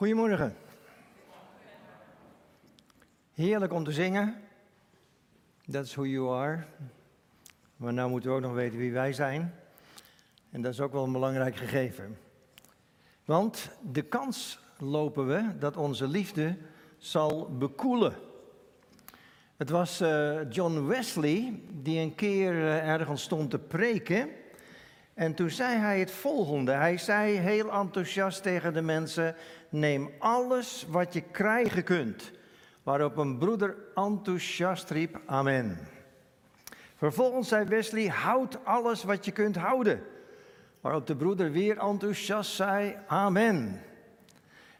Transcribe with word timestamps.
Goedemorgen. 0.00 0.56
Heerlijk 3.34 3.72
om 3.72 3.84
te 3.84 3.92
zingen. 3.92 4.40
That's 5.70 5.94
who 5.94 6.06
you 6.06 6.34
are. 6.34 6.64
Maar 7.76 7.92
nou 7.92 8.10
moeten 8.10 8.30
we 8.30 8.36
ook 8.36 8.42
nog 8.42 8.52
weten 8.52 8.78
wie 8.78 8.92
wij 8.92 9.12
zijn. 9.12 9.54
En 10.50 10.62
dat 10.62 10.72
is 10.72 10.80
ook 10.80 10.92
wel 10.92 11.04
een 11.04 11.12
belangrijk 11.12 11.56
gegeven. 11.56 12.18
Want 13.24 13.70
de 13.92 14.02
kans 14.02 14.58
lopen 14.78 15.26
we 15.26 15.58
dat 15.58 15.76
onze 15.76 16.08
liefde 16.08 16.56
zal 16.98 17.56
bekoelen. 17.56 18.14
Het 19.56 19.70
was 19.70 20.00
uh, 20.00 20.50
John 20.50 20.86
Wesley 20.86 21.62
die 21.72 22.00
een 22.00 22.14
keer 22.14 22.52
uh, 22.52 22.88
ergens 22.88 23.22
stond 23.22 23.50
te 23.50 23.58
preken. 23.58 24.28
En 25.20 25.34
toen 25.34 25.50
zei 25.50 25.78
hij 25.78 25.98
het 25.98 26.10
volgende. 26.10 26.72
Hij 26.72 26.98
zei 26.98 27.36
heel 27.36 27.72
enthousiast 27.72 28.42
tegen 28.42 28.72
de 28.72 28.80
mensen: 28.80 29.34
Neem 29.68 30.10
alles 30.18 30.86
wat 30.88 31.12
je 31.12 31.20
krijgen 31.20 31.84
kunt. 31.84 32.30
Waarop 32.82 33.16
een 33.16 33.38
broeder 33.38 33.76
enthousiast 33.94 34.90
riep: 34.90 35.20
Amen. 35.26 35.78
Vervolgens 36.96 37.48
zei 37.48 37.64
Wesley: 37.64 38.06
Houd 38.06 38.64
alles 38.64 39.04
wat 39.04 39.24
je 39.24 39.30
kunt 39.30 39.56
houden. 39.56 40.02
Waarop 40.80 41.06
de 41.06 41.16
broeder 41.16 41.52
weer 41.52 41.78
enthousiast 41.78 42.54
zei: 42.54 42.96
Amen. 43.06 43.80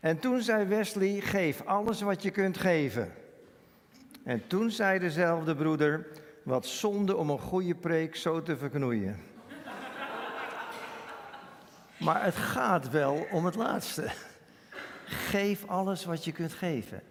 En 0.01 0.19
toen 0.19 0.41
zei 0.41 0.65
Wesley: 0.65 1.21
Geef 1.21 1.63
alles 1.65 2.01
wat 2.01 2.23
je 2.23 2.31
kunt 2.31 2.59
geven. 2.59 3.13
En 4.25 4.43
toen 4.47 4.71
zei 4.71 4.99
dezelfde 4.99 5.55
broeder: 5.55 6.07
Wat 6.43 6.67
zonde 6.67 7.17
om 7.17 7.31
een 7.31 7.39
goede 7.39 7.75
preek 7.75 8.17
zo 8.17 8.43
te 8.43 8.57
verknoeien. 8.57 9.30
Maar 12.01 12.25
het 12.25 12.37
gaat 12.37 12.91
wel 12.91 13.27
om 13.31 13.45
het 13.45 13.55
laatste. 13.55 14.11
Geef 15.05 15.67
alles 15.67 16.05
wat 16.05 16.25
je 16.25 16.33
kunt 16.33 16.53
geven. 16.53 17.03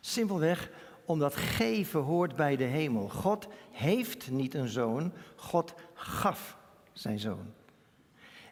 Simpelweg 0.00 0.70
omdat 1.04 1.36
geven 1.36 2.00
hoort 2.00 2.36
bij 2.36 2.56
de 2.56 2.64
hemel. 2.64 3.08
God 3.08 3.48
heeft 3.70 4.30
niet 4.30 4.54
een 4.54 4.68
zoon, 4.68 5.12
God 5.36 5.74
gaf 5.94 6.56
zijn 6.92 7.18
zoon. 7.18 7.52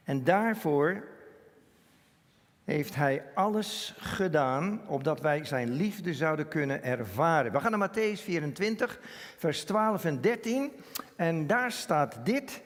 En 0.05 0.25
daarvoor 0.25 1.05
heeft 2.65 2.95
hij 2.95 3.25
alles 3.35 3.95
gedaan 3.99 4.81
opdat 4.89 5.21
wij 5.21 5.45
zijn 5.45 5.73
liefde 5.73 6.15
zouden 6.15 6.49
kunnen 6.49 6.83
ervaren. 6.83 7.53
We 7.53 7.61
gaan 7.61 7.79
naar 7.79 7.91
Matthäus 7.91 8.23
24, 8.23 9.01
vers 9.37 9.65
12 9.65 10.05
en 10.05 10.21
13. 10.21 10.73
En 11.17 11.47
daar 11.47 11.73
staat 11.73 12.27
dit. 12.27 12.63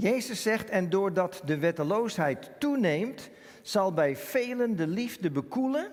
Jezus 0.00 0.42
zegt, 0.42 0.70
en 0.70 0.90
doordat 0.90 1.42
de 1.44 1.58
wetteloosheid 1.58 2.50
toeneemt, 2.58 3.30
zal 3.62 3.92
bij 3.92 4.16
velen 4.16 4.76
de 4.76 4.86
liefde 4.86 5.30
bekoelen, 5.30 5.90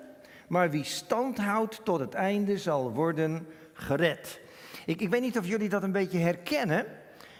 maar 0.47 0.69
wie 0.69 0.83
stand 0.83 1.37
houdt 1.37 1.81
tot 1.83 1.99
het 1.99 2.13
einde 2.13 2.57
zal 2.57 2.91
worden 2.91 3.47
gered. 3.73 4.39
Ik, 4.85 5.01
ik 5.01 5.09
weet 5.09 5.21
niet 5.21 5.37
of 5.37 5.47
jullie 5.47 5.69
dat 5.69 5.83
een 5.83 5.91
beetje 5.91 6.17
herkennen, 6.17 6.85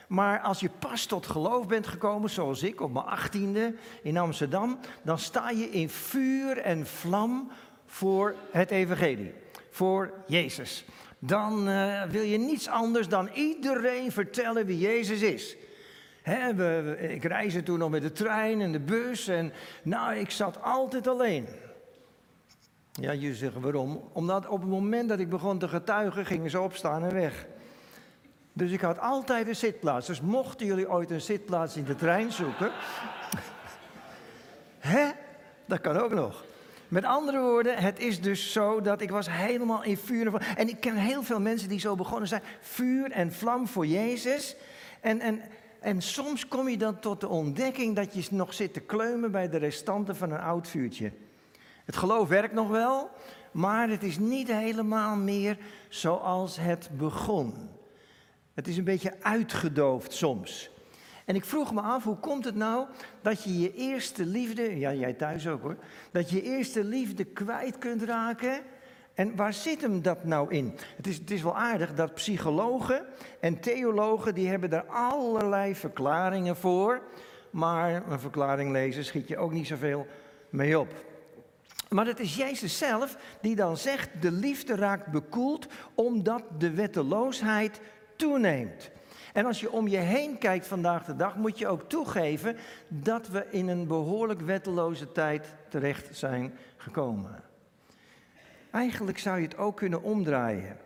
maar 0.07 0.39
als 0.39 0.59
je 0.59 0.69
pas 0.79 1.05
tot 1.05 1.27
geloof 1.27 1.67
bent 1.67 1.87
gekomen, 1.87 2.29
zoals 2.29 2.63
ik 2.63 2.81
op 2.81 2.93
mijn 2.93 3.05
achttiende 3.05 3.75
in 4.01 4.17
Amsterdam, 4.17 4.79
dan 5.01 5.19
sta 5.19 5.49
je 5.49 5.69
in 5.69 5.89
vuur 5.89 6.57
en 6.57 6.85
vlam 6.85 7.51
voor 7.85 8.35
het 8.51 8.71
evangelie, 8.71 9.33
voor 9.69 10.13
Jezus. 10.27 10.85
Dan 11.19 11.69
uh, 11.69 12.03
wil 12.03 12.23
je 12.23 12.37
niets 12.37 12.67
anders 12.67 13.07
dan 13.07 13.29
iedereen 13.33 14.11
vertellen 14.11 14.65
wie 14.65 14.79
Jezus 14.79 15.21
is 15.21 15.57
we, 16.25 16.97
ik 16.99 17.23
reisde 17.23 17.63
toen 17.63 17.79
nog 17.79 17.89
met 17.89 18.01
de 18.01 18.11
trein 18.11 18.61
en 18.61 18.71
de 18.71 18.79
bus 18.79 19.27
en 19.27 19.53
nou, 19.83 20.15
ik 20.15 20.31
zat 20.31 20.61
altijd 20.61 21.07
alleen. 21.07 21.47
Ja, 22.91 23.13
jullie 23.13 23.35
zeggen 23.35 23.61
waarom? 23.61 24.09
Omdat 24.13 24.47
op 24.47 24.61
het 24.61 24.69
moment 24.69 25.09
dat 25.09 25.19
ik 25.19 25.29
begon 25.29 25.59
te 25.59 25.67
getuigen, 25.67 26.25
gingen 26.25 26.49
ze 26.49 26.59
opstaan 26.59 27.03
en 27.03 27.13
weg. 27.13 27.45
Dus 28.53 28.71
ik 28.71 28.81
had 28.81 28.99
altijd 28.99 29.47
een 29.47 29.55
zitplaats. 29.55 30.07
Dus 30.07 30.21
mochten 30.21 30.65
jullie 30.65 30.89
ooit 30.89 31.11
een 31.11 31.21
zitplaats 31.21 31.77
in 31.77 31.83
de 31.83 31.95
trein 31.95 32.31
zoeken. 32.31 32.71
hè? 34.79 35.11
Dat 35.65 35.81
kan 35.81 35.97
ook 35.97 36.13
nog. 36.13 36.45
Met 36.87 37.03
andere 37.03 37.39
woorden, 37.39 37.77
het 37.77 37.99
is 37.99 38.21
dus 38.21 38.51
zo 38.51 38.81
dat 38.81 39.01
ik 39.01 39.09
was 39.09 39.29
helemaal 39.29 39.83
in 39.83 39.97
vuur 39.97 40.25
en 40.25 40.31
vlam. 40.31 40.55
En 40.57 40.67
ik 40.67 40.79
ken 40.79 40.95
heel 40.95 41.23
veel 41.23 41.39
mensen 41.39 41.69
die 41.69 41.79
zo 41.79 41.95
begonnen 41.95 42.27
zijn. 42.27 42.41
Vuur 42.61 43.11
en 43.11 43.33
vlam 43.33 43.67
voor 43.67 43.85
Jezus. 43.85 44.55
En, 45.01 45.19
en 45.19 45.41
en 45.85 46.01
soms 46.01 46.47
kom 46.47 46.69
je 46.69 46.77
dan 46.77 46.99
tot 46.99 47.19
de 47.19 47.27
ontdekking 47.27 47.95
dat 47.95 48.13
je 48.13 48.35
nog 48.35 48.53
zit 48.53 48.73
te 48.73 48.79
kleumen 48.79 49.31
bij 49.31 49.49
de 49.49 49.57
restanten 49.57 50.15
van 50.15 50.31
een 50.31 50.39
oud 50.39 50.67
vuurtje. 50.67 51.11
Het 51.85 51.95
geloof 51.95 52.27
werkt 52.27 52.53
nog 52.53 52.69
wel, 52.69 53.09
maar 53.51 53.89
het 53.89 54.03
is 54.03 54.17
niet 54.17 54.47
helemaal 54.47 55.15
meer 55.15 55.57
zoals 55.89 56.57
het 56.57 56.89
begon. 56.97 57.69
Het 58.53 58.67
is 58.67 58.77
een 58.77 58.83
beetje 58.83 59.13
uitgedoofd 59.21 60.13
soms. 60.13 60.69
En 61.25 61.35
ik 61.35 61.45
vroeg 61.45 61.73
me 61.73 61.81
af, 61.81 62.03
hoe 62.03 62.19
komt 62.19 62.45
het 62.45 62.55
nou 62.55 62.87
dat 63.21 63.43
je 63.43 63.59
je 63.59 63.73
eerste 63.73 64.25
liefde, 64.25 64.79
ja 64.79 64.93
jij 64.93 65.13
thuis 65.13 65.47
ook 65.47 65.61
hoor, 65.61 65.77
dat 66.11 66.29
je 66.29 66.41
eerste 66.41 66.83
liefde 66.83 67.23
kwijt 67.23 67.77
kunt 67.77 68.03
raken 68.03 68.61
en 69.15 69.35
waar 69.35 69.53
zit 69.53 69.81
hem 69.81 70.01
dat 70.01 70.23
nou 70.23 70.51
in? 70.51 70.77
Het 70.95 71.07
is, 71.07 71.17
het 71.17 71.31
is 71.31 71.41
wel 71.41 71.57
aardig 71.57 71.93
dat 71.93 72.13
psychologen 72.13 73.05
en 73.39 73.59
theologen, 73.59 74.35
die 74.35 74.47
hebben 74.47 74.69
daar 74.69 74.85
allerlei 74.85 75.75
verklaringen 75.75 76.55
voor. 76.55 77.01
Maar 77.49 78.11
een 78.11 78.19
verklaring 78.19 78.71
lezen 78.71 79.05
schiet 79.05 79.27
je 79.27 79.37
ook 79.37 79.51
niet 79.51 79.67
zoveel 79.67 80.07
mee 80.49 80.79
op. 80.79 80.93
Maar 81.89 82.05
het 82.05 82.19
is 82.19 82.35
Jezus 82.35 82.77
zelf 82.77 83.17
die 83.41 83.55
dan 83.55 83.77
zegt, 83.77 84.09
de 84.21 84.31
liefde 84.31 84.75
raakt 84.75 85.07
bekoeld 85.07 85.67
omdat 85.93 86.43
de 86.57 86.71
wetteloosheid 86.71 87.81
toeneemt. 88.15 88.91
En 89.33 89.45
als 89.45 89.59
je 89.59 89.71
om 89.71 89.87
je 89.87 89.97
heen 89.97 90.37
kijkt 90.37 90.67
vandaag 90.67 91.05
de 91.05 91.15
dag, 91.15 91.35
moet 91.35 91.59
je 91.59 91.67
ook 91.67 91.89
toegeven 91.89 92.57
dat 92.87 93.27
we 93.27 93.45
in 93.49 93.67
een 93.67 93.87
behoorlijk 93.87 94.41
wetteloze 94.41 95.11
tijd 95.11 95.53
terecht 95.69 96.17
zijn 96.17 96.53
gekomen. 96.77 97.44
Eigenlijk 98.75 99.17
zou 99.17 99.37
je 99.37 99.43
het 99.43 99.57
ook 99.57 99.77
kunnen 99.77 100.03
omdraaien. 100.03 100.77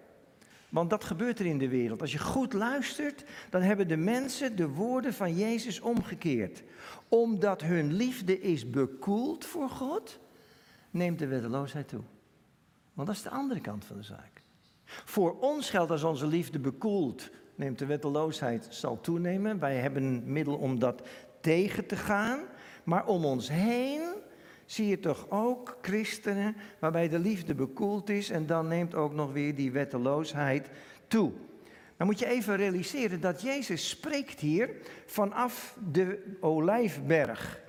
Want 0.69 0.89
dat 0.89 1.03
gebeurt 1.03 1.39
er 1.39 1.45
in 1.45 1.57
de 1.57 1.67
wereld. 1.69 2.01
Als 2.01 2.11
je 2.11 2.19
goed 2.19 2.53
luistert, 2.53 3.23
dan 3.49 3.61
hebben 3.61 3.87
de 3.87 3.97
mensen 3.97 4.55
de 4.55 4.67
woorden 4.67 5.13
van 5.13 5.35
Jezus 5.35 5.79
omgekeerd. 5.79 6.63
Omdat 7.07 7.61
hun 7.61 7.93
liefde 7.93 8.39
is 8.39 8.69
bekoeld 8.69 9.45
voor 9.45 9.69
God, 9.69 10.19
neemt 10.91 11.19
de 11.19 11.27
wetteloosheid 11.27 11.87
toe. 11.87 12.01
Want 12.93 13.07
dat 13.07 13.17
is 13.17 13.23
de 13.23 13.29
andere 13.29 13.59
kant 13.59 13.85
van 13.85 13.97
de 13.97 14.03
zaak. 14.03 14.41
Voor 14.85 15.39
ons 15.39 15.69
geldt 15.69 15.91
als 15.91 16.03
onze 16.03 16.27
liefde 16.27 16.59
bekoelt, 16.59 17.29
neemt 17.55 17.79
de 17.79 17.85
wetteloosheid 17.85 18.67
zal 18.69 19.01
toenemen. 19.01 19.59
Wij 19.59 19.75
hebben 19.75 20.03
een 20.03 20.23
middel 20.25 20.55
om 20.55 20.79
dat 20.79 21.01
tegen 21.41 21.85
te 21.85 21.95
gaan. 21.95 22.39
Maar 22.83 23.05
om 23.05 23.25
ons 23.25 23.49
heen 23.49 24.01
zie 24.71 24.87
je 24.87 24.99
toch 24.99 25.25
ook 25.29 25.77
christenen 25.81 26.55
waarbij 26.79 27.09
de 27.09 27.19
liefde 27.19 27.55
bekoeld 27.55 28.09
is 28.09 28.29
en 28.29 28.45
dan 28.45 28.67
neemt 28.67 28.95
ook 28.95 29.13
nog 29.13 29.31
weer 29.31 29.55
die 29.55 29.71
wetteloosheid 29.71 30.69
toe. 31.07 31.31
Dan 31.97 32.07
moet 32.07 32.19
je 32.19 32.25
even 32.25 32.55
realiseren 32.55 33.21
dat 33.21 33.41
Jezus 33.41 33.89
spreekt 33.89 34.39
hier 34.39 34.69
vanaf 35.05 35.77
de 35.91 36.35
olijfberg. 36.39 37.59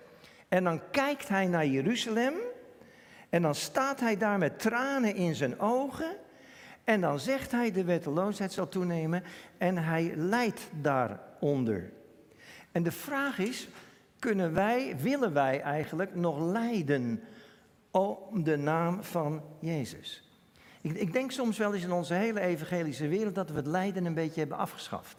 En 0.49 0.65
dan 0.65 0.81
kijkt 0.91 1.29
hij 1.29 1.47
naar 1.47 1.67
Jeruzalem 1.67 2.35
en 3.29 3.43
dan 3.43 3.55
staat 3.55 4.01
hij 4.01 4.17
daar 4.17 4.39
met 4.39 4.59
tranen 4.59 5.15
in 5.15 5.35
zijn 5.35 5.61
ogen. 5.61 6.17
En 6.85 7.01
dan 7.01 7.21
zegt 7.21 7.51
hij 7.51 7.73
de 7.73 7.85
wetteloosheid 7.85 8.53
zal 8.53 8.69
toenemen 8.69 9.23
en 9.59 9.77
hij 9.77 10.13
lijdt 10.17 10.69
daaronder. 10.81 11.93
En 12.73 12.83
de 12.83 12.93
vraag 12.93 13.39
is, 13.39 13.69
kunnen 14.21 14.55
wij, 14.55 14.97
willen 15.01 15.33
wij 15.33 15.61
eigenlijk 15.61 16.15
nog 16.15 16.41
lijden 16.41 17.23
om 17.91 18.45
de 18.45 18.57
naam 18.57 19.05
van 19.05 19.43
Jezus? 19.59 20.31
Ik, 20.81 20.93
ik, 20.93 21.13
denk 21.13 21.31
soms 21.31 21.59
wel 21.59 21.75
eens 21.75 21.85
in 21.85 21.93
onze 21.93 22.15
hele 22.15 22.41
evangelische 22.41 23.09
wereld 23.09 23.35
dat 23.35 23.51
we 23.51 23.57
het 23.57 23.67
lijden 23.67 24.05
een 24.05 24.15
beetje 24.15 24.41
hebben 24.41 24.59
afgeschaft. 24.59 25.17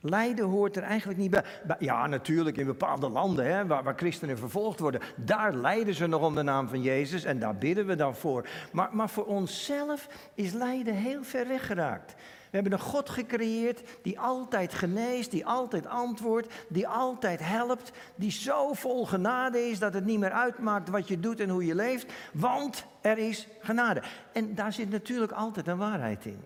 Lijden 0.00 0.44
hoort 0.44 0.76
er 0.76 0.82
eigenlijk 0.82 1.18
niet 1.18 1.30
bij. 1.30 1.44
Ja, 1.78 2.06
natuurlijk 2.06 2.56
in 2.56 2.66
bepaalde 2.66 3.08
landen 3.08 3.46
hè, 3.46 3.66
waar, 3.66 3.82
waar, 3.82 3.96
christenen 3.96 4.38
vervolgd 4.38 4.78
worden. 4.78 5.00
Daar 5.16 5.54
lijden 5.54 5.94
ze 5.94 6.06
nog 6.06 6.22
om 6.22 6.34
de 6.34 6.42
naam 6.42 6.68
van 6.68 6.82
Jezus 6.82 7.24
en 7.24 7.38
daar 7.38 7.56
bidden 7.56 7.86
we 7.86 7.96
dan 7.96 8.14
voor. 8.14 8.48
Maar, 8.72 8.88
maar 8.92 9.08
voor 9.08 9.26
onszelf 9.26 10.08
is 10.34 10.52
lijden 10.52 10.94
heel 10.94 11.24
ver 11.24 11.48
weggeraakt. 11.48 12.14
We 12.50 12.56
hebben 12.56 12.72
een 12.72 12.78
God 12.78 13.08
gecreëerd 13.08 13.82
die 14.02 14.20
altijd 14.20 14.74
geneest, 14.74 15.30
die 15.30 15.46
altijd 15.46 15.86
antwoordt, 15.86 16.54
die 16.68 16.88
altijd 16.88 17.40
helpt, 17.42 17.92
die 18.14 18.30
zo 18.30 18.72
vol 18.72 19.06
genade 19.06 19.68
is 19.68 19.78
dat 19.78 19.94
het 19.94 20.04
niet 20.04 20.18
meer 20.18 20.32
uitmaakt 20.32 20.88
wat 20.88 21.08
je 21.08 21.20
doet 21.20 21.40
en 21.40 21.48
hoe 21.48 21.66
je 21.66 21.74
leeft, 21.74 22.12
want 22.32 22.84
er 23.00 23.18
is 23.18 23.48
genade. 23.60 24.02
En 24.32 24.54
daar 24.54 24.72
zit 24.72 24.90
natuurlijk 24.90 25.32
altijd 25.32 25.66
een 25.66 25.78
waarheid 25.78 26.24
in. 26.24 26.40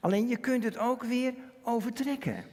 Alleen 0.00 0.28
je 0.28 0.36
kunt 0.36 0.64
het 0.64 0.78
ook 0.78 1.02
weer 1.02 1.34
overtrekken. 1.62 2.44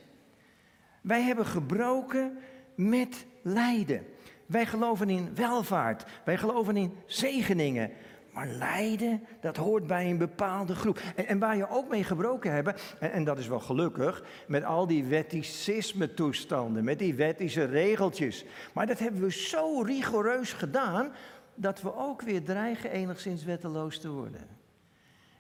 Wij 1.02 1.22
hebben 1.22 1.46
gebroken 1.46 2.38
met 2.76 3.26
lijden. 3.42 4.06
Wij 4.46 4.66
geloven 4.66 5.10
in 5.10 5.36
welvaart. 5.36 6.06
Wij 6.26 6.38
geloven 6.38 6.78
in 6.78 6.94
zegeningen. 7.06 7.92
Maar 8.40 8.48
lijden, 8.48 9.24
dat 9.40 9.58
hoort 9.58 9.88
bij 9.88 10.10
een 10.10 10.18
bepaalde 10.18 10.76
groep. 10.76 11.00
En, 11.16 11.28
en 11.28 11.40
waar 11.40 11.58
je 11.58 11.70
ook 11.70 11.90
mee 11.90 12.04
gebroken 12.04 12.52
hebben, 12.52 12.76
en, 13.00 13.12
en, 13.12 13.24
dat 13.24 13.38
is 13.38 13.48
wel 13.48 13.60
gelukkig, 13.60 14.24
met 14.48 14.64
al 14.64 14.88
die 14.88 15.04
wetticisme 15.04 16.14
toestanden, 16.14 16.84
met 16.84 17.00
die 17.00 17.16
wettische 17.16 17.64
regeltjes. 17.64 18.46
Maar 18.74 18.88
dat 18.88 19.00
hebben 19.00 19.22
we 19.22 19.32
zo 19.32 19.82
rigoureus 19.82 20.54
gedaan, 20.54 21.12
dat 21.56 21.82
we 21.82 21.96
ook 21.96 22.22
weer 22.22 22.44
dreigen 22.44 22.92
enigszins 22.92 23.44
wetteloos 23.44 24.00
te 24.00 24.10
worden. 24.10 24.48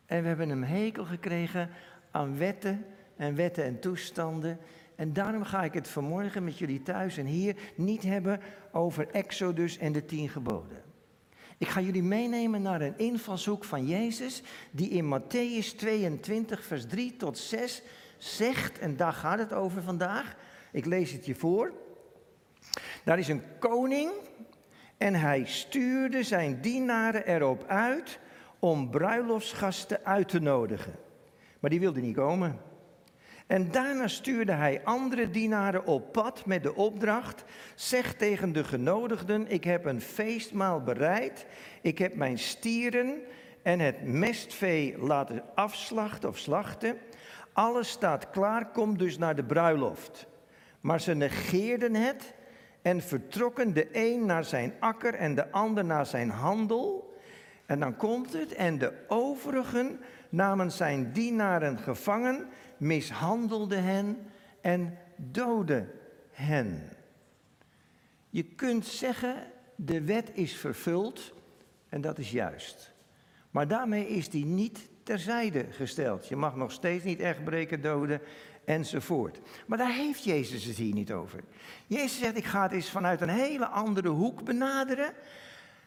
En 0.05 0.21
we 0.21 0.27
hebben 0.27 0.49
een 0.49 0.63
hekel 0.63 1.05
gekregen 1.05 1.69
aan 2.11 2.37
wetten 2.37 2.85
en 3.15 3.35
wetten 3.35 3.63
en 3.63 3.79
toestanden. 3.79 4.59
En 4.95 5.13
daarom 5.13 5.43
ga 5.43 5.63
ik 5.63 5.73
het 5.73 5.87
vanmorgen 5.87 6.43
met 6.43 6.57
jullie 6.57 6.81
thuis 6.81 7.17
en 7.17 7.25
hier 7.25 7.55
niet 7.75 8.03
hebben 8.03 8.39
over 8.71 9.07
Exodus 9.11 9.77
en 9.77 9.91
de 9.91 10.05
tien 10.05 10.29
geboden. 10.29 10.88
Ik 11.59 11.67
ga 11.67 11.81
jullie 11.81 12.03
meenemen 12.03 12.61
naar 12.61 12.81
een 12.81 12.97
invalshoek 12.97 13.63
van 13.63 13.88
Jezus, 13.88 14.41
die 14.71 14.89
in 14.89 15.19
Matthäus 15.19 15.75
22, 15.75 16.63
vers 16.63 16.85
3 16.85 17.15
tot 17.15 17.38
6 17.38 17.81
zegt, 18.17 18.79
en 18.79 18.97
daar 18.97 19.13
gaat 19.13 19.39
het 19.39 19.53
over 19.53 19.81
vandaag. 19.83 20.35
Ik 20.71 20.85
lees 20.85 21.11
het 21.11 21.25
je 21.25 21.35
voor. 21.35 21.73
Daar 23.03 23.19
is 23.19 23.27
een 23.27 23.44
koning 23.59 24.11
en 24.97 25.13
hij 25.13 25.45
stuurde 25.45 26.23
zijn 26.23 26.61
dienaren 26.61 27.27
erop 27.27 27.65
uit 27.67 28.19
om 28.59 28.89
bruiloftsgasten 28.89 30.06
uit 30.06 30.29
te 30.29 30.39
nodigen. 30.39 30.95
Maar 31.59 31.69
die 31.69 31.79
wilden 31.79 32.01
niet 32.01 32.15
komen. 32.15 32.59
En 33.49 33.71
daarna 33.71 34.07
stuurde 34.07 34.51
hij 34.51 34.81
andere 34.83 35.29
dienaren 35.29 35.85
op 35.85 36.11
pad 36.11 36.45
met 36.45 36.63
de 36.63 36.75
opdracht: 36.75 37.43
zeg 37.75 38.13
tegen 38.13 38.51
de 38.51 38.63
genodigden: 38.63 39.51
Ik 39.51 39.63
heb 39.63 39.85
een 39.85 40.01
feestmaal 40.01 40.81
bereid. 40.81 41.45
Ik 41.81 41.97
heb 41.97 42.15
mijn 42.15 42.39
stieren 42.39 43.21
en 43.61 43.79
het 43.79 44.03
mestvee 44.03 44.97
laten 44.97 45.43
afslachten 45.55 46.29
of 46.29 46.37
slachten. 46.37 46.97
Alles 47.53 47.89
staat 47.89 48.29
klaar, 48.29 48.71
kom 48.71 48.97
dus 48.97 49.17
naar 49.17 49.35
de 49.35 49.43
bruiloft. 49.43 50.27
Maar 50.81 51.01
ze 51.01 51.13
negeerden 51.13 51.95
het 51.95 52.33
en 52.81 53.01
vertrokken 53.01 53.73
de 53.73 53.87
een 53.91 54.25
naar 54.25 54.43
zijn 54.43 54.73
akker 54.79 55.13
en 55.13 55.35
de 55.35 55.51
ander 55.51 55.85
naar 55.85 56.05
zijn 56.05 56.29
handel. 56.29 57.17
En 57.65 57.79
dan 57.79 57.95
komt 57.95 58.33
het, 58.33 58.53
en 58.53 58.77
de 58.77 58.93
overigen 59.07 59.99
namen 60.29 60.71
zijn 60.71 61.11
dienaren 61.11 61.77
gevangen 61.77 62.47
mishandelde 62.77 63.75
hen 63.75 64.17
en 64.61 64.97
doodde 65.15 65.87
hen. 66.31 66.89
Je 68.29 68.43
kunt 68.43 68.85
zeggen, 68.85 69.35
de 69.75 70.01
wet 70.01 70.31
is 70.33 70.55
vervuld 70.55 71.33
en 71.89 72.01
dat 72.01 72.17
is 72.17 72.31
juist. 72.31 72.93
Maar 73.51 73.67
daarmee 73.67 74.07
is 74.07 74.29
die 74.29 74.45
niet 74.45 74.89
terzijde 75.03 75.65
gesteld. 75.71 76.27
Je 76.27 76.35
mag 76.35 76.55
nog 76.55 76.71
steeds 76.71 77.03
niet 77.03 77.19
echt 77.19 77.43
breken, 77.43 77.81
doden 77.81 78.21
enzovoort. 78.65 79.39
Maar 79.65 79.77
daar 79.77 79.93
heeft 79.93 80.23
Jezus 80.23 80.63
het 80.63 80.75
hier 80.75 80.93
niet 80.93 81.11
over. 81.11 81.39
Jezus 81.87 82.19
zegt, 82.19 82.37
ik 82.37 82.45
ga 82.45 82.63
het 82.63 82.71
eens 82.71 82.89
vanuit 82.89 83.21
een 83.21 83.29
hele 83.29 83.65
andere 83.65 84.09
hoek 84.09 84.43
benaderen. 84.43 85.13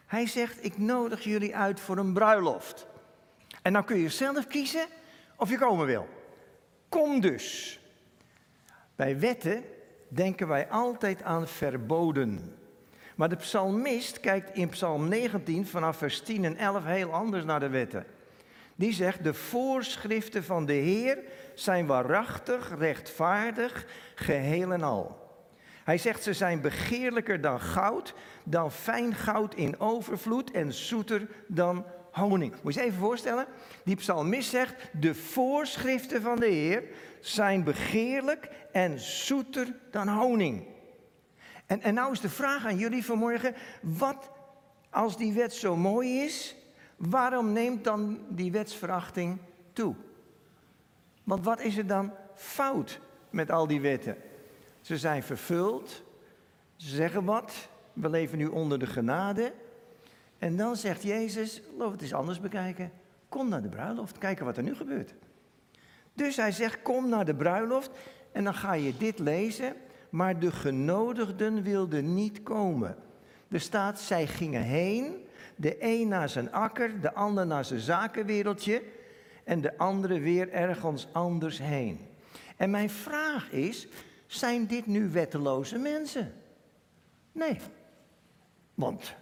Hij 0.07 0.27
zegt, 0.27 0.65
ik 0.65 0.79
nodig 0.79 1.25
jullie 1.25 1.57
uit 1.57 1.81
voor 1.81 1.97
een 1.97 2.13
bruiloft. 2.13 2.87
En 3.63 3.73
dan 3.73 3.85
kun 3.85 3.99
je 3.99 4.09
zelf 4.09 4.47
kiezen 4.47 4.87
of 5.37 5.51
je 5.51 5.59
komen 5.59 5.87
wil. 5.87 6.09
Kom 6.89 7.21
dus. 7.21 7.81
Bij 8.97 9.19
wetten 9.19 9.65
denken 10.09 10.49
wij 10.49 10.69
altijd 10.69 11.23
aan 11.23 11.49
verboden. 11.49 12.57
Maar 13.15 13.29
de 13.29 13.37
psalmist 13.37 14.21
kijkt 14.21 14.57
in 14.57 14.69
psalm 14.69 15.09
19 15.09 15.67
vanaf 15.67 15.97
vers 15.97 16.21
10 16.21 16.45
en 16.45 16.57
11 16.57 16.85
heel 16.85 17.13
anders 17.13 17.45
naar 17.45 17.61
de 17.61 17.69
wetten. 17.69 18.07
Die 18.75 18.93
zegt, 18.93 19.25
de 19.25 19.35
voorschriften 19.35 20.45
van 20.45 20.67
de 20.67 20.73
Heer 20.73 21.19
zijn 21.55 21.87
waarachtig, 21.87 22.75
rechtvaardig, 22.79 23.87
geheel 24.15 24.73
en 24.73 24.83
al. 24.83 25.21
Hij 25.85 25.99
zegt, 25.99 26.23
ze 26.23 26.33
zijn 26.33 26.61
begeerlijker 26.61 27.41
dan 27.41 27.61
goud, 27.61 28.15
dan 28.45 28.73
fijn 28.73 29.15
goud 29.15 29.55
in 29.55 29.81
overvloed 29.81 30.51
en 30.51 30.73
zoeter 30.73 31.29
dan 31.47 31.85
honing. 32.13 32.55
Moet 32.63 32.75
je 32.75 32.81
je 32.81 32.87
even 32.87 32.99
voorstellen? 32.99 33.47
Die 33.85 33.97
psalmist 33.97 34.51
zegt, 34.51 34.75
de 35.01 35.15
voorschriften 35.15 36.23
van 36.23 36.37
de 36.37 36.47
Heer 36.47 36.85
zijn 37.21 37.65
begeerlijk 37.65 38.49
en 38.73 39.01
zoeter 39.01 39.75
dan 39.91 40.09
honing. 40.09 40.67
En, 41.67 41.83
en 41.83 41.95
nou 41.95 42.13
is 42.13 42.21
de 42.21 42.29
vraag 42.29 42.67
aan 42.67 42.77
jullie 42.77 43.05
vanmorgen, 43.05 43.55
wat 43.81 44.31
als 44.91 45.17
die 45.17 45.33
wet 45.33 45.55
zo 45.55 45.77
mooi 45.77 46.21
is, 46.21 46.57
waarom 46.97 47.53
neemt 47.53 47.85
dan 47.85 48.19
die 48.29 48.53
wetsverachting 48.53 49.39
toe? 49.73 49.95
Want 51.25 51.45
wat 51.45 51.61
is 51.61 51.77
er 51.77 51.87
dan 51.87 52.13
fout 52.35 53.01
met 53.31 53.51
al 53.51 53.67
die 53.67 53.81
wetten? 53.81 54.17
Ze 54.81 54.99
zijn 54.99 55.23
vervuld, 55.23 56.03
ze 56.77 56.95
zeggen 56.95 57.25
wat, 57.25 57.69
we 57.93 58.09
leven 58.09 58.39
nu 58.39 58.47
onder 58.47 58.79
de 58.79 58.87
genade, 58.87 59.53
en 60.43 60.57
dan 60.57 60.77
zegt 60.77 61.03
Jezus, 61.03 61.63
laten 61.77 61.93
het 61.93 62.03
eens 62.03 62.15
anders 62.15 62.41
bekijken. 62.41 62.93
Kom 63.29 63.49
naar 63.49 63.63
de 63.63 63.69
bruiloft, 63.69 64.19
kijken 64.19 64.45
wat 64.45 64.57
er 64.57 64.63
nu 64.63 64.75
gebeurt. 64.75 65.15
Dus 66.13 66.37
hij 66.37 66.53
zegt, 66.53 66.83
kom 66.83 67.09
naar 67.09 67.25
de 67.25 67.35
bruiloft 67.35 67.91
en 68.33 68.45
dan 68.45 68.55
ga 68.55 68.73
je 68.73 68.97
dit 68.97 69.19
lezen. 69.19 69.75
Maar 70.11 70.39
de 70.39 70.53
genodigden 70.53 71.63
wilden 71.63 72.15
niet 72.15 72.43
komen. 72.43 72.97
Er 73.49 73.61
staat, 73.61 74.01
zij 74.01 74.27
gingen 74.27 74.63
heen, 74.63 75.27
de 75.57 75.77
een 75.79 76.09
naar 76.09 76.29
zijn 76.29 76.53
akker, 76.53 77.01
de 77.01 77.15
ander 77.15 77.47
naar 77.47 77.65
zijn 77.65 77.81
zakenwereldje 77.81 78.83
en 79.45 79.61
de 79.61 79.79
andere 79.79 80.21
weer 80.21 80.53
ergens 80.53 81.09
anders 81.13 81.59
heen. 81.59 82.01
En 82.57 82.71
mijn 82.71 82.91
vraag 82.91 83.51
is, 83.51 83.89
zijn 84.27 84.67
dit 84.67 84.87
nu 84.87 85.11
wetteloze 85.11 85.79
mensen? 85.79 86.35
Nee, 87.33 87.59
want 88.75 89.21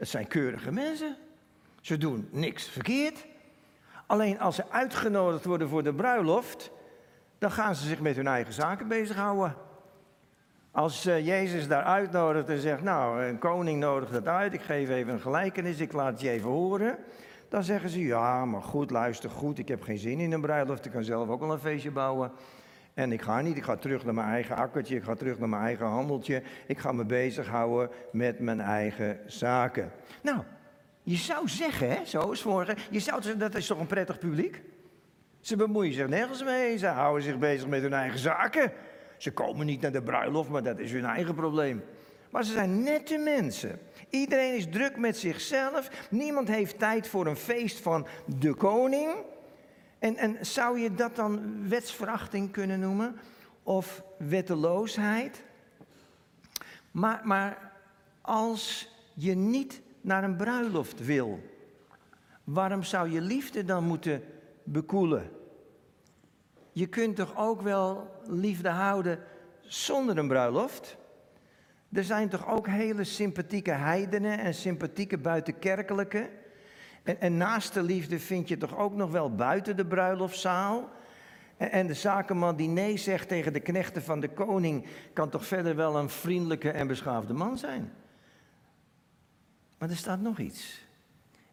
het 0.00 0.08
zijn 0.08 0.26
keurige 0.26 0.72
mensen. 0.72 1.16
Ze 1.80 1.98
doen 1.98 2.28
niks 2.30 2.68
verkeerd. 2.68 3.26
Alleen 4.06 4.40
als 4.40 4.54
ze 4.54 4.70
uitgenodigd 4.70 5.44
worden 5.44 5.68
voor 5.68 5.82
de 5.82 5.94
bruiloft, 5.94 6.70
dan 7.38 7.50
gaan 7.50 7.74
ze 7.74 7.86
zich 7.86 8.00
met 8.00 8.16
hun 8.16 8.26
eigen 8.26 8.52
zaken 8.52 8.88
bezighouden. 8.88 9.54
Als 10.70 11.06
uh, 11.06 11.26
Jezus 11.26 11.68
daar 11.68 11.82
uitnodigt 11.82 12.48
en 12.48 12.58
zegt, 12.58 12.82
nou, 12.82 13.24
een 13.24 13.38
koning 13.38 13.80
nodigt 13.80 14.12
het 14.12 14.26
uit, 14.26 14.52
ik 14.52 14.62
geef 14.62 14.88
even 14.88 15.12
een 15.12 15.20
gelijkenis, 15.20 15.78
ik 15.78 15.92
laat 15.92 16.20
je 16.20 16.30
even 16.30 16.50
horen. 16.50 16.98
Dan 17.48 17.62
zeggen 17.62 17.90
ze, 17.90 18.00
ja, 18.00 18.44
maar 18.44 18.62
goed, 18.62 18.90
luister 18.90 19.30
goed, 19.30 19.58
ik 19.58 19.68
heb 19.68 19.82
geen 19.82 19.98
zin 19.98 20.20
in 20.20 20.32
een 20.32 20.40
bruiloft, 20.40 20.84
ik 20.84 20.92
kan 20.92 21.04
zelf 21.04 21.28
ook 21.28 21.40
wel 21.40 21.52
een 21.52 21.58
feestje 21.58 21.90
bouwen. 21.90 22.32
En 22.94 23.12
ik 23.12 23.22
ga 23.22 23.40
niet, 23.40 23.56
ik 23.56 23.62
ga 23.62 23.76
terug 23.76 24.04
naar 24.04 24.14
mijn 24.14 24.28
eigen 24.28 24.56
akkertje, 24.56 24.96
ik 24.96 25.02
ga 25.02 25.14
terug 25.14 25.38
naar 25.38 25.48
mijn 25.48 25.62
eigen 25.62 25.86
handeltje. 25.86 26.42
Ik 26.66 26.78
ga 26.78 26.92
me 26.92 27.04
bezighouden 27.04 27.90
met 28.12 28.38
mijn 28.38 28.60
eigen 28.60 29.20
zaken. 29.26 29.92
Nou, 30.22 30.38
je 31.02 31.16
zou 31.16 31.48
zeggen, 31.48 31.90
hè, 31.90 32.04
zo 32.04 32.30
is 32.30 32.42
vorige, 32.42 32.76
je 32.90 33.00
zou 33.00 33.22
zeggen, 33.22 33.40
dat 33.40 33.54
is 33.54 33.66
toch 33.66 33.80
een 33.80 33.86
prettig 33.86 34.18
publiek? 34.18 34.62
Ze 35.40 35.56
bemoeien 35.56 35.92
zich 35.92 36.08
nergens 36.08 36.44
mee, 36.44 36.76
ze 36.76 36.86
houden 36.86 37.22
zich 37.22 37.38
bezig 37.38 37.68
met 37.68 37.82
hun 37.82 37.92
eigen 37.92 38.18
zaken. 38.18 38.72
Ze 39.16 39.32
komen 39.32 39.66
niet 39.66 39.80
naar 39.80 39.92
de 39.92 40.02
bruiloft, 40.02 40.48
maar 40.48 40.62
dat 40.62 40.78
is 40.78 40.92
hun 40.92 41.04
eigen 41.04 41.34
probleem. 41.34 41.82
Maar 42.30 42.44
ze 42.44 42.52
zijn 42.52 42.82
nette 42.82 43.18
mensen. 43.18 43.78
Iedereen 44.10 44.54
is 44.54 44.66
druk 44.70 44.96
met 44.96 45.16
zichzelf. 45.16 45.90
Niemand 46.10 46.48
heeft 46.48 46.78
tijd 46.78 47.08
voor 47.08 47.26
een 47.26 47.36
feest 47.36 47.80
van 47.80 48.06
de 48.38 48.54
koning. 48.54 49.10
En, 50.00 50.16
en 50.16 50.46
zou 50.46 50.78
je 50.78 50.94
dat 50.94 51.16
dan 51.16 51.68
wetsverachting 51.68 52.50
kunnen 52.50 52.80
noemen? 52.80 53.16
Of 53.62 54.02
wetteloosheid? 54.18 55.42
Maar, 56.90 57.20
maar 57.24 57.72
als 58.20 58.88
je 59.14 59.34
niet 59.34 59.80
naar 60.00 60.24
een 60.24 60.36
bruiloft 60.36 61.04
wil, 61.04 61.40
waarom 62.44 62.82
zou 62.82 63.10
je 63.10 63.20
liefde 63.20 63.64
dan 63.64 63.84
moeten 63.84 64.22
bekoelen? 64.64 65.30
Je 66.72 66.86
kunt 66.86 67.16
toch 67.16 67.36
ook 67.36 67.62
wel 67.62 68.10
liefde 68.26 68.68
houden 68.68 69.18
zonder 69.60 70.18
een 70.18 70.28
bruiloft? 70.28 70.96
Er 71.92 72.04
zijn 72.04 72.28
toch 72.28 72.48
ook 72.48 72.66
hele 72.66 73.04
sympathieke 73.04 73.70
heidenen 73.70 74.38
en 74.38 74.54
sympathieke 74.54 75.18
buitenkerkelijke 75.18 76.30
en, 77.18 77.36
naast 77.36 77.74
de 77.74 77.82
liefde 77.82 78.18
vind 78.18 78.48
je 78.48 78.56
toch 78.56 78.76
ook 78.76 78.94
nog 78.94 79.10
wel 79.10 79.34
buiten 79.34 79.76
de 79.76 79.86
bruiloftzaal. 79.86 80.88
En, 81.56 81.70
en 81.70 81.86
de 81.86 81.94
zakenman 81.94 82.56
die 82.56 82.68
nee 82.68 82.96
zegt 82.96 83.28
tegen 83.28 83.52
de 83.52 83.60
knechten 83.60 84.02
van 84.02 84.20
de 84.20 84.28
koning, 84.28 84.86
kan 85.12 85.28
toch 85.28 85.46
verder 85.46 85.76
wel 85.76 85.96
een 85.96 86.10
vriendelijke 86.10 86.70
en 86.70 86.86
beschaafde 86.86 87.32
man 87.32 87.58
zijn. 87.58 87.92
Maar 89.78 89.90
er 89.90 89.96
staat 89.96 90.20
nog 90.20 90.38
iets. 90.38 90.88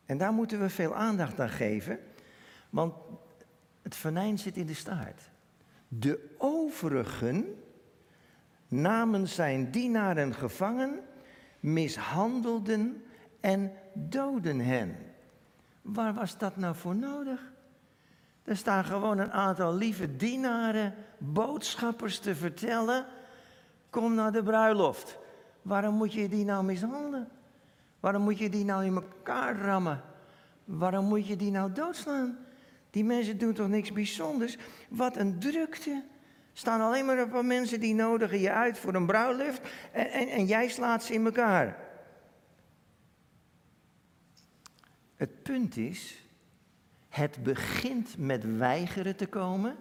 En 0.05 0.17
daar 0.17 0.33
moeten 0.33 0.59
we 0.59 0.69
veel 0.69 0.95
aandacht 0.95 1.39
aan 1.39 1.49
geven, 1.49 1.99
want 2.69 2.93
het 3.81 3.95
venijn 3.95 4.37
zit 4.37 4.57
in 4.57 4.65
de 4.65 4.73
staart. 4.73 5.21
De 5.87 6.35
overigen 6.37 7.45
namen 8.67 9.27
zijn 9.27 9.71
dienaren 9.71 10.33
gevangen, 10.33 10.99
mishandelden 11.59 13.03
en 13.39 13.71
doden 13.93 14.59
hen. 14.59 14.95
Waar 15.87 16.13
was 16.13 16.37
dat 16.37 16.57
nou 16.57 16.75
voor 16.75 16.95
nodig? 16.95 17.51
Er 18.43 18.57
staan 18.57 18.85
gewoon 18.85 19.17
een 19.17 19.31
aantal 19.31 19.75
lieve 19.75 20.15
dienaren, 20.15 20.93
boodschappers 21.17 22.19
te 22.19 22.35
vertellen. 22.35 23.05
Kom 23.89 24.13
naar 24.13 24.31
de 24.31 24.43
bruiloft. 24.43 25.17
Waarom 25.61 25.95
moet 25.95 26.13
je 26.13 26.29
die 26.29 26.45
nou 26.45 26.63
mishandelen? 26.63 27.29
Waarom 27.99 28.21
moet 28.21 28.37
je 28.37 28.49
die 28.49 28.65
nou 28.65 28.85
in 28.85 28.95
elkaar 28.95 29.57
rammen? 29.59 30.01
Waarom 30.65 31.05
moet 31.05 31.27
je 31.27 31.35
die 31.35 31.51
nou 31.51 31.71
doodslaan? 31.71 32.37
Die 32.89 33.03
mensen 33.03 33.37
doen 33.37 33.53
toch 33.53 33.67
niks 33.67 33.91
bijzonders? 33.91 34.57
Wat 34.89 35.15
een 35.15 35.39
drukte. 35.39 36.03
Staan 36.53 36.81
alleen 36.81 37.05
maar 37.05 37.17
een 37.17 37.29
paar 37.29 37.45
mensen 37.45 37.79
die 37.79 37.93
nodigen 37.93 38.39
je 38.39 38.51
uit 38.51 38.79
voor 38.79 38.93
een 38.93 39.05
bruiloft 39.05 39.61
en, 39.91 40.11
en, 40.11 40.27
en 40.27 40.45
jij 40.45 40.69
slaat 40.69 41.03
ze 41.03 41.13
in 41.13 41.25
elkaar. 41.25 41.86
Het 45.17 45.43
punt 45.43 45.77
is, 45.77 46.25
het 47.09 47.43
begint 47.43 48.17
met 48.17 48.57
weigeren 48.57 49.15
te 49.15 49.27
komen. 49.27 49.75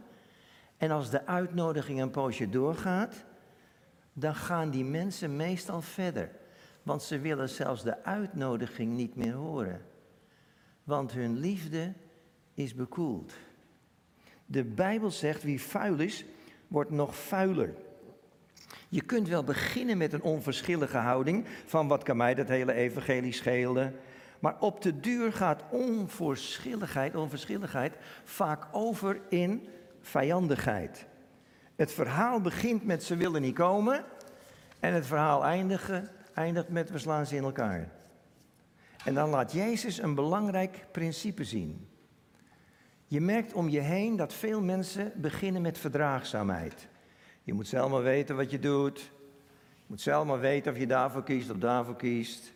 En 0.76 0.90
als 0.90 1.10
de 1.10 1.26
uitnodiging 1.26 2.00
een 2.00 2.10
poosje 2.10 2.48
doorgaat, 2.48 3.24
dan 4.12 4.34
gaan 4.34 4.70
die 4.70 4.84
mensen 4.84 5.36
meestal 5.36 5.82
verder. 5.82 6.30
Want 6.82 7.02
ze 7.02 7.18
willen 7.18 7.48
zelfs 7.48 7.82
de 7.82 8.04
uitnodiging 8.04 8.92
niet 8.92 9.16
meer 9.16 9.32
horen. 9.32 9.82
Want 10.84 11.12
hun 11.12 11.38
liefde 11.38 11.92
is 12.54 12.74
bekoeld. 12.74 13.32
De 14.46 14.64
Bijbel 14.64 15.10
zegt, 15.10 15.42
wie 15.42 15.60
vuil 15.60 15.98
is, 15.98 16.24
wordt 16.68 16.90
nog 16.90 17.16
vuiler. 17.16 17.74
Je 18.88 19.02
kunt 19.02 19.28
wel 19.28 19.44
beginnen 19.44 19.98
met 19.98 20.12
een 20.12 20.22
onverschillige 20.22 20.96
houding 20.96 21.46
van 21.64 21.88
wat 21.88 22.02
kan 22.02 22.16
mij 22.16 22.34
dat 22.34 22.48
hele 22.48 22.72
evangelie 22.72 23.32
schelen. 23.32 23.94
Maar 24.46 24.56
op 24.60 24.82
de 24.82 25.00
duur 25.00 25.32
gaat 25.32 25.62
onverschilligheid, 25.70 27.16
onverschilligheid 27.16 27.96
vaak 28.24 28.66
over 28.72 29.20
in 29.28 29.68
vijandigheid. 30.00 31.06
Het 31.76 31.92
verhaal 31.92 32.40
begint 32.40 32.84
met 32.84 33.04
ze 33.04 33.16
willen 33.16 33.42
niet 33.42 33.54
komen 33.54 34.04
en 34.80 34.94
het 34.94 35.06
verhaal 35.06 35.44
eindigen, 35.44 36.10
eindigt 36.34 36.68
met 36.68 36.90
we 36.90 36.98
slaan 36.98 37.26
ze 37.26 37.36
in 37.36 37.42
elkaar. 37.42 37.92
En 39.04 39.14
dan 39.14 39.30
laat 39.30 39.52
Jezus 39.52 39.98
een 39.98 40.14
belangrijk 40.14 40.86
principe 40.92 41.44
zien. 41.44 41.88
Je 43.06 43.20
merkt 43.20 43.52
om 43.52 43.68
je 43.68 43.80
heen 43.80 44.16
dat 44.16 44.32
veel 44.32 44.60
mensen 44.60 45.12
beginnen 45.14 45.62
met 45.62 45.78
verdraagzaamheid. 45.78 46.88
Je 47.42 47.52
moet 47.52 47.68
zelf 47.68 47.90
maar 47.90 48.02
weten 48.02 48.36
wat 48.36 48.50
je 48.50 48.58
doet. 48.58 48.98
Je 49.74 49.86
moet 49.86 50.00
zelf 50.00 50.26
maar 50.26 50.40
weten 50.40 50.72
of 50.72 50.78
je 50.78 50.86
daarvoor 50.86 51.22
kiest 51.22 51.50
of 51.50 51.56
daarvoor 51.56 51.96
kiest. 51.96 52.52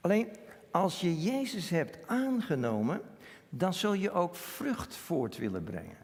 Alleen 0.00 0.28
als 0.74 1.00
je 1.00 1.20
Jezus 1.20 1.70
hebt 1.70 2.06
aangenomen, 2.06 3.00
dan 3.48 3.74
zul 3.74 3.92
je 3.92 4.10
ook 4.10 4.36
vrucht 4.36 4.96
voort 4.96 5.36
willen 5.36 5.64
brengen. 5.64 5.96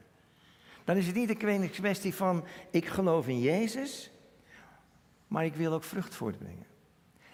Dan 0.85 0.97
is 0.97 1.07
het 1.07 1.15
niet 1.15 1.43
een 1.43 1.71
kwestie 1.71 2.15
van 2.15 2.45
ik 2.71 2.87
geloof 2.87 3.29
in 3.29 3.41
Jezus, 3.41 4.11
maar 5.27 5.45
ik 5.45 5.55
wil 5.55 5.73
ook 5.73 5.85
vrucht 5.85 6.15
voortbrengen. 6.15 6.67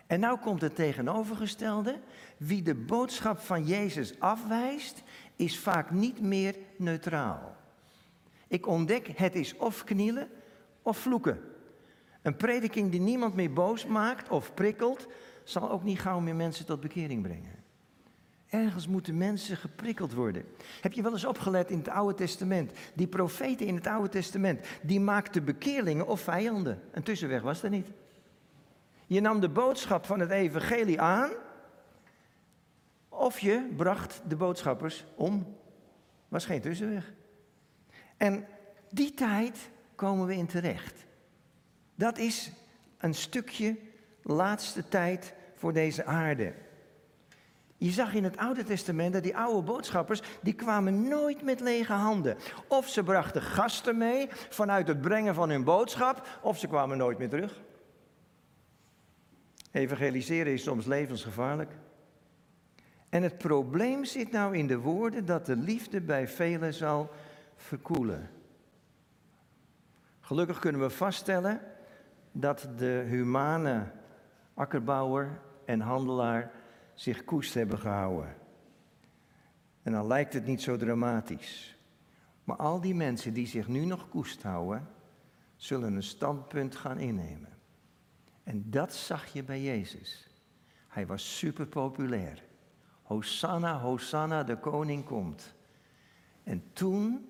En 0.07 0.21
nou 0.21 0.39
komt 0.39 0.61
het 0.61 0.75
tegenovergestelde. 0.75 1.99
Wie 2.37 2.63
de 2.63 2.75
boodschap 2.75 3.39
van 3.39 3.65
Jezus 3.65 4.21
afwijst, 4.21 5.03
is 5.37 5.59
vaak 5.59 5.91
niet 5.91 6.21
meer 6.21 6.57
neutraal. 6.77 7.57
Ik 8.49 8.67
ontdek, 8.67 9.09
het 9.17 9.35
is 9.35 9.57
of 9.57 9.85
knielen 9.85 10.29
of 10.83 10.99
vloeken. 10.99 11.41
Een 12.23 12.37
prediking 12.37 12.91
die 12.91 13.01
niemand 13.01 13.35
meer 13.35 13.53
boos 13.53 13.87
maakt 13.87 14.29
of 14.29 14.55
prikkelt, 14.55 15.07
zal 15.49 15.71
ook 15.71 15.83
niet 15.83 16.01
gauw 16.01 16.21
meer 16.21 16.35
mensen 16.35 16.67
tot 16.67 16.81
bekering 16.81 17.23
brengen. 17.23 17.65
Ergens 18.49 18.87
moeten 18.87 19.17
mensen 19.17 19.57
geprikkeld 19.57 20.13
worden. 20.13 20.45
Heb 20.81 20.93
je 20.93 21.03
wel 21.03 21.13
eens 21.13 21.25
opgelet 21.25 21.71
in 21.71 21.79
het 21.79 21.89
Oude 21.89 22.15
Testament? 22.15 22.73
Die 22.95 23.07
profeten 23.07 23.67
in 23.67 23.75
het 23.75 23.87
Oude 23.87 24.09
Testament, 24.09 24.67
die 24.83 25.01
maakten 25.01 25.45
bekeerlingen 25.45 26.07
of 26.07 26.21
vijanden. 26.21 26.81
Een 26.91 27.03
tussenweg 27.03 27.43
was 27.43 27.63
er 27.63 27.71
niet. 27.71 27.87
Je 29.07 29.21
nam 29.21 29.41
de 29.41 29.49
boodschap 29.49 30.07
van 30.07 30.21
het 30.21 30.31
evangelie 30.31 31.01
aan, 31.01 31.31
of 33.09 33.39
je 33.39 33.73
bracht 33.77 34.23
de 34.29 34.37
boodschappers 34.37 35.05
om. 35.15 35.57
Was 36.29 36.45
geen 36.45 36.61
tussenweg. 36.61 37.13
En 38.17 38.47
die 38.91 39.15
tijd 39.15 39.71
komen 39.95 40.27
we 40.27 40.35
in 40.35 40.47
terecht. 40.47 41.07
Dat 41.95 42.19
is 42.19 42.53
een 42.99 43.15
stukje 43.15 43.77
laatste 44.23 44.89
tijd 44.89 45.35
voor 45.57 45.73
deze 45.73 46.05
aarde. 46.05 46.53
Je 47.77 47.91
zag 47.91 48.15
in 48.15 48.25
het 48.25 48.37
Oude 48.37 48.65
Testament 48.65 49.13
dat 49.13 49.23
die 49.23 49.37
oude 49.37 49.63
boodschappers, 49.63 50.23
die 50.43 50.55
kwamen 50.55 51.09
nooit 51.09 51.43
met 51.43 51.61
lege 51.61 51.93
handen. 51.93 52.37
Of 52.69 52.89
ze 52.89 53.03
brachten 53.03 53.43
gasten 53.43 53.99
mee 53.99 54.29
vanuit 54.31 54.89
het 54.89 55.01
brengen 55.01 55.35
van 55.35 55.51
hun 55.51 55.65
boodschap, 55.65 56.39
of 56.43 56.59
ze 56.59 56.67
kwamen 56.67 56.99
nooit 56.99 57.19
meer 57.19 57.29
terug. 57.29 57.63
Evangeliseren 59.73 60.53
is 60.53 60.63
soms 60.63 60.87
levensgevaarlijk. 60.87 61.73
En 63.09 63.23
het 63.23 63.39
probleem 63.39 64.05
zit 64.05 64.31
nou 64.31 64.57
in 64.57 64.67
de 64.67 64.79
woorden 64.79 65.27
dat 65.27 65.47
de 65.47 65.57
liefde 65.57 66.01
bij 66.01 66.29
velen 66.29 66.75
zal 66.75 67.11
verkoelen. 67.57 68.31
Gelukkig 70.21 70.59
kunnen 70.59 70.81
we 70.81 70.91
vaststellen 70.91 71.61
dat 72.33 72.69
de 72.77 73.05
humane 73.09 73.91
akkerbouwer 74.57 75.41
en 75.65 75.81
handelaar 75.81 76.53
zich 76.95 77.25
koest 77.25 77.55
hebben 77.55 77.79
gehouden. 77.79 78.35
En 79.83 79.93
dan 79.93 80.07
lijkt 80.07 80.33
het 80.33 80.47
niet 80.47 80.63
zo 80.63 80.77
dramatisch. 80.77 81.79
Maar 82.45 82.57
al 82.57 82.81
die 82.81 82.95
mensen 82.95 83.33
die 83.33 83.47
zich 83.47 83.69
nu 83.69 83.85
nog 83.85 84.09
koest 84.09 84.43
houden, 84.43 84.89
zullen 85.57 85.95
een 85.95 86.03
standpunt 86.03 86.77
gaan 86.77 86.99
innemen. 86.99 87.59
En 88.43 88.71
dat 88.71 88.95
zag 88.95 89.27
je 89.27 89.45
bij 89.45 89.63
Jezus. 89.63 90.31
Hij 90.89 91.07
was 91.07 91.39
super 91.39 91.67
populair. 91.67 92.45
Hosanna, 93.03 93.79
Hosanna, 93.79 94.45
de 94.45 94.59
koning 94.59 95.05
komt. 95.05 95.55
En 96.43 96.65
toen 96.73 97.29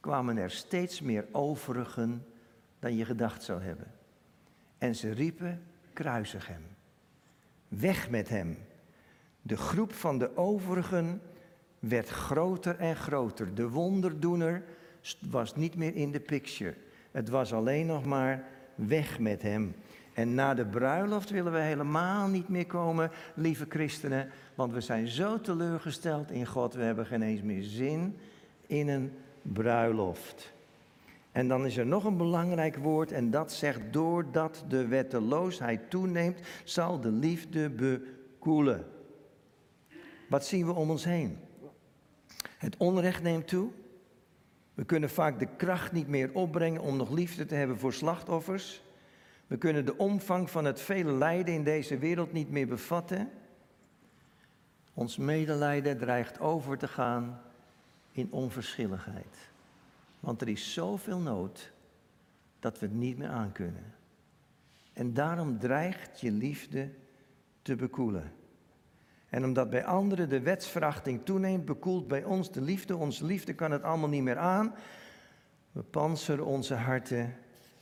kwamen 0.00 0.36
er 0.36 0.50
steeds 0.50 1.00
meer 1.00 1.26
overigen 1.32 2.26
dan 2.78 2.96
je 2.96 3.04
gedacht 3.04 3.42
zou 3.42 3.62
hebben. 3.62 3.92
En 4.78 4.94
ze 4.96 5.10
riepen, 5.10 5.65
kruisig 5.96 6.46
hem. 6.46 6.62
Weg 7.68 8.10
met 8.10 8.28
hem. 8.28 8.58
De 9.42 9.56
groep 9.56 9.92
van 9.92 10.18
de 10.18 10.36
overigen 10.36 11.20
werd 11.78 12.08
groter 12.08 12.78
en 12.78 12.96
groter. 12.96 13.54
De 13.54 13.68
wonderdoener 13.68 14.64
was 15.30 15.54
niet 15.54 15.76
meer 15.76 15.94
in 15.94 16.12
de 16.12 16.20
picture. 16.20 16.74
Het 17.10 17.28
was 17.28 17.52
alleen 17.52 17.86
nog 17.86 18.04
maar 18.04 18.44
weg 18.74 19.18
met 19.18 19.42
hem. 19.42 19.74
En 20.12 20.34
na 20.34 20.54
de 20.54 20.66
bruiloft 20.66 21.30
willen 21.30 21.52
we 21.52 21.58
helemaal 21.58 22.28
niet 22.28 22.48
meer 22.48 22.66
komen, 22.66 23.10
lieve 23.34 23.66
christenen, 23.68 24.30
want 24.54 24.72
we 24.72 24.80
zijn 24.80 25.08
zo 25.08 25.40
teleurgesteld 25.40 26.30
in 26.30 26.46
God, 26.46 26.74
we 26.74 26.82
hebben 26.82 27.06
geen 27.06 27.22
eens 27.22 27.42
meer 27.42 27.62
zin 27.62 28.18
in 28.66 28.88
een 28.88 29.12
bruiloft. 29.42 30.54
En 31.36 31.48
dan 31.48 31.66
is 31.66 31.76
er 31.76 31.86
nog 31.86 32.04
een 32.04 32.16
belangrijk 32.16 32.76
woord 32.76 33.12
en 33.12 33.30
dat 33.30 33.52
zegt, 33.52 33.80
doordat 33.90 34.64
de 34.68 34.86
wetteloosheid 34.86 35.90
toeneemt, 35.90 36.40
zal 36.64 37.00
de 37.00 37.10
liefde 37.10 37.70
bekoelen. 37.70 38.86
Wat 40.28 40.46
zien 40.46 40.66
we 40.66 40.72
om 40.72 40.90
ons 40.90 41.04
heen? 41.04 41.38
Het 42.58 42.76
onrecht 42.76 43.22
neemt 43.22 43.48
toe. 43.48 43.70
We 44.74 44.84
kunnen 44.84 45.10
vaak 45.10 45.38
de 45.38 45.48
kracht 45.56 45.92
niet 45.92 46.08
meer 46.08 46.30
opbrengen 46.32 46.80
om 46.80 46.96
nog 46.96 47.10
liefde 47.10 47.46
te 47.46 47.54
hebben 47.54 47.78
voor 47.78 47.92
slachtoffers. 47.92 48.82
We 49.46 49.56
kunnen 49.56 49.84
de 49.84 49.96
omvang 49.96 50.50
van 50.50 50.64
het 50.64 50.80
vele 50.80 51.12
lijden 51.12 51.54
in 51.54 51.64
deze 51.64 51.98
wereld 51.98 52.32
niet 52.32 52.50
meer 52.50 52.66
bevatten. 52.66 53.30
Ons 54.94 55.16
medelijden 55.16 55.98
dreigt 55.98 56.40
over 56.40 56.78
te 56.78 56.88
gaan 56.88 57.40
in 58.12 58.28
onverschilligheid. 58.30 59.54
Want 60.20 60.40
er 60.40 60.48
is 60.48 60.72
zoveel 60.72 61.18
nood 61.18 61.72
dat 62.58 62.78
we 62.78 62.86
het 62.86 62.94
niet 62.94 63.18
meer 63.18 63.28
aankunnen. 63.28 63.94
En 64.92 65.14
daarom 65.14 65.58
dreigt 65.58 66.20
je 66.20 66.30
liefde 66.30 66.90
te 67.62 67.76
bekoelen. 67.76 68.32
En 69.28 69.44
omdat 69.44 69.70
bij 69.70 69.84
anderen 69.84 70.28
de 70.28 70.40
wetsverachting 70.40 71.24
toeneemt, 71.24 71.64
bekoelt 71.64 72.08
bij 72.08 72.24
ons 72.24 72.52
de 72.52 72.60
liefde. 72.60 72.96
Onze 72.96 73.24
liefde 73.24 73.54
kan 73.54 73.70
het 73.70 73.82
allemaal 73.82 74.08
niet 74.08 74.22
meer 74.22 74.38
aan. 74.38 74.74
We 75.72 75.82
panseren 75.82 76.44
onze 76.44 76.74
harten 76.74 77.34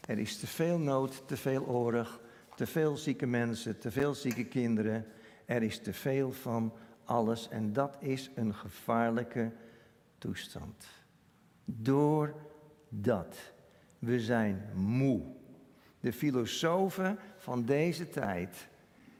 er 0.06 0.18
is 0.18 0.36
te 0.36 0.46
veel 0.46 0.78
nood, 0.78 1.28
te 1.28 1.36
veel 1.36 1.66
oorlog, 1.66 2.20
te 2.56 2.66
veel 2.66 2.96
zieke 2.96 3.26
mensen, 3.26 3.78
te 3.78 3.90
veel 3.90 4.14
zieke 4.14 4.44
kinderen. 4.44 5.06
Er 5.44 5.62
is 5.62 5.78
te 5.78 5.92
veel 5.92 6.32
van 6.32 6.72
alles 7.04 7.48
en 7.48 7.72
dat 7.72 7.96
is 8.00 8.30
een 8.34 8.54
gevaarlijke 8.54 9.52
toestand. 10.18 10.86
Doordat 11.64 13.52
we 13.98 14.20
zijn 14.20 14.70
moe. 14.74 15.22
De 16.00 16.12
filosofen 16.12 17.18
van 17.36 17.64
deze 17.64 18.08
tijd 18.08 18.68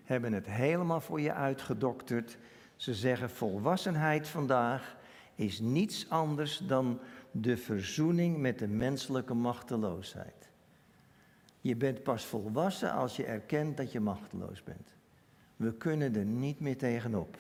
hebben 0.04 0.32
het 0.32 0.46
helemaal 0.46 1.00
voor 1.00 1.20
je 1.20 1.32
uitgedokterd. 1.32 2.38
Ze 2.76 2.94
zeggen 2.94 3.30
volwassenheid 3.30 4.28
vandaag 4.28 4.96
is 5.34 5.60
niets 5.60 6.10
anders 6.10 6.58
dan 6.58 7.00
de 7.30 7.56
verzoening 7.56 8.38
met 8.38 8.58
de 8.58 8.68
menselijke 8.68 9.34
machteloosheid. 9.34 10.50
Je 11.60 11.76
bent 11.76 12.02
pas 12.02 12.24
volwassen 12.24 12.92
als 12.92 13.16
je 13.16 13.24
erkent 13.24 13.76
dat 13.76 13.92
je 13.92 14.00
machteloos 14.00 14.62
bent. 14.62 14.94
We 15.56 15.74
kunnen 15.74 16.16
er 16.16 16.24
niet 16.24 16.60
meer 16.60 16.76
tegenop. 16.76 17.38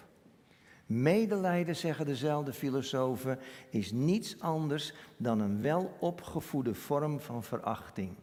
Medelijden, 1.02 1.76
zeggen 1.76 2.06
dezelfde 2.06 2.52
filosofen, 2.52 3.38
is 3.70 3.92
niets 3.92 4.40
anders 4.40 4.92
dan 5.16 5.40
een 5.40 5.60
welopgevoede 5.60 6.74
vorm 6.74 7.20
van 7.20 7.42
verachting. 7.42 8.16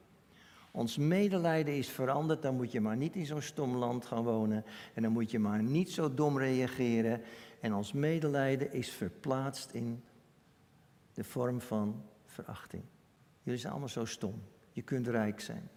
Ons 0.71 0.97
medelijden 0.97 1.77
is 1.77 1.89
veranderd, 1.89 2.41
dan 2.41 2.55
moet 2.55 2.71
je 2.71 2.81
maar 2.81 2.97
niet 2.97 3.15
in 3.15 3.25
zo'n 3.25 3.41
stom 3.41 3.75
land 3.75 4.05
gaan 4.05 4.23
wonen 4.23 4.65
en 4.93 5.01
dan 5.01 5.11
moet 5.11 5.31
je 5.31 5.39
maar 5.39 5.63
niet 5.63 5.91
zo 5.91 6.13
dom 6.13 6.37
reageren. 6.37 7.21
En 7.59 7.73
ons 7.73 7.91
medelijden 7.91 8.73
is 8.73 8.89
verplaatst 8.89 9.71
in 9.71 10.03
de 11.13 11.23
vorm 11.23 11.61
van 11.61 12.03
verachting. 12.25 12.83
Jullie 13.43 13.59
zijn 13.59 13.71
allemaal 13.71 13.89
zo 13.89 14.05
stom. 14.05 14.41
Je 14.71 14.81
kunt 14.81 15.07
rijk 15.07 15.39
zijn. 15.39 15.69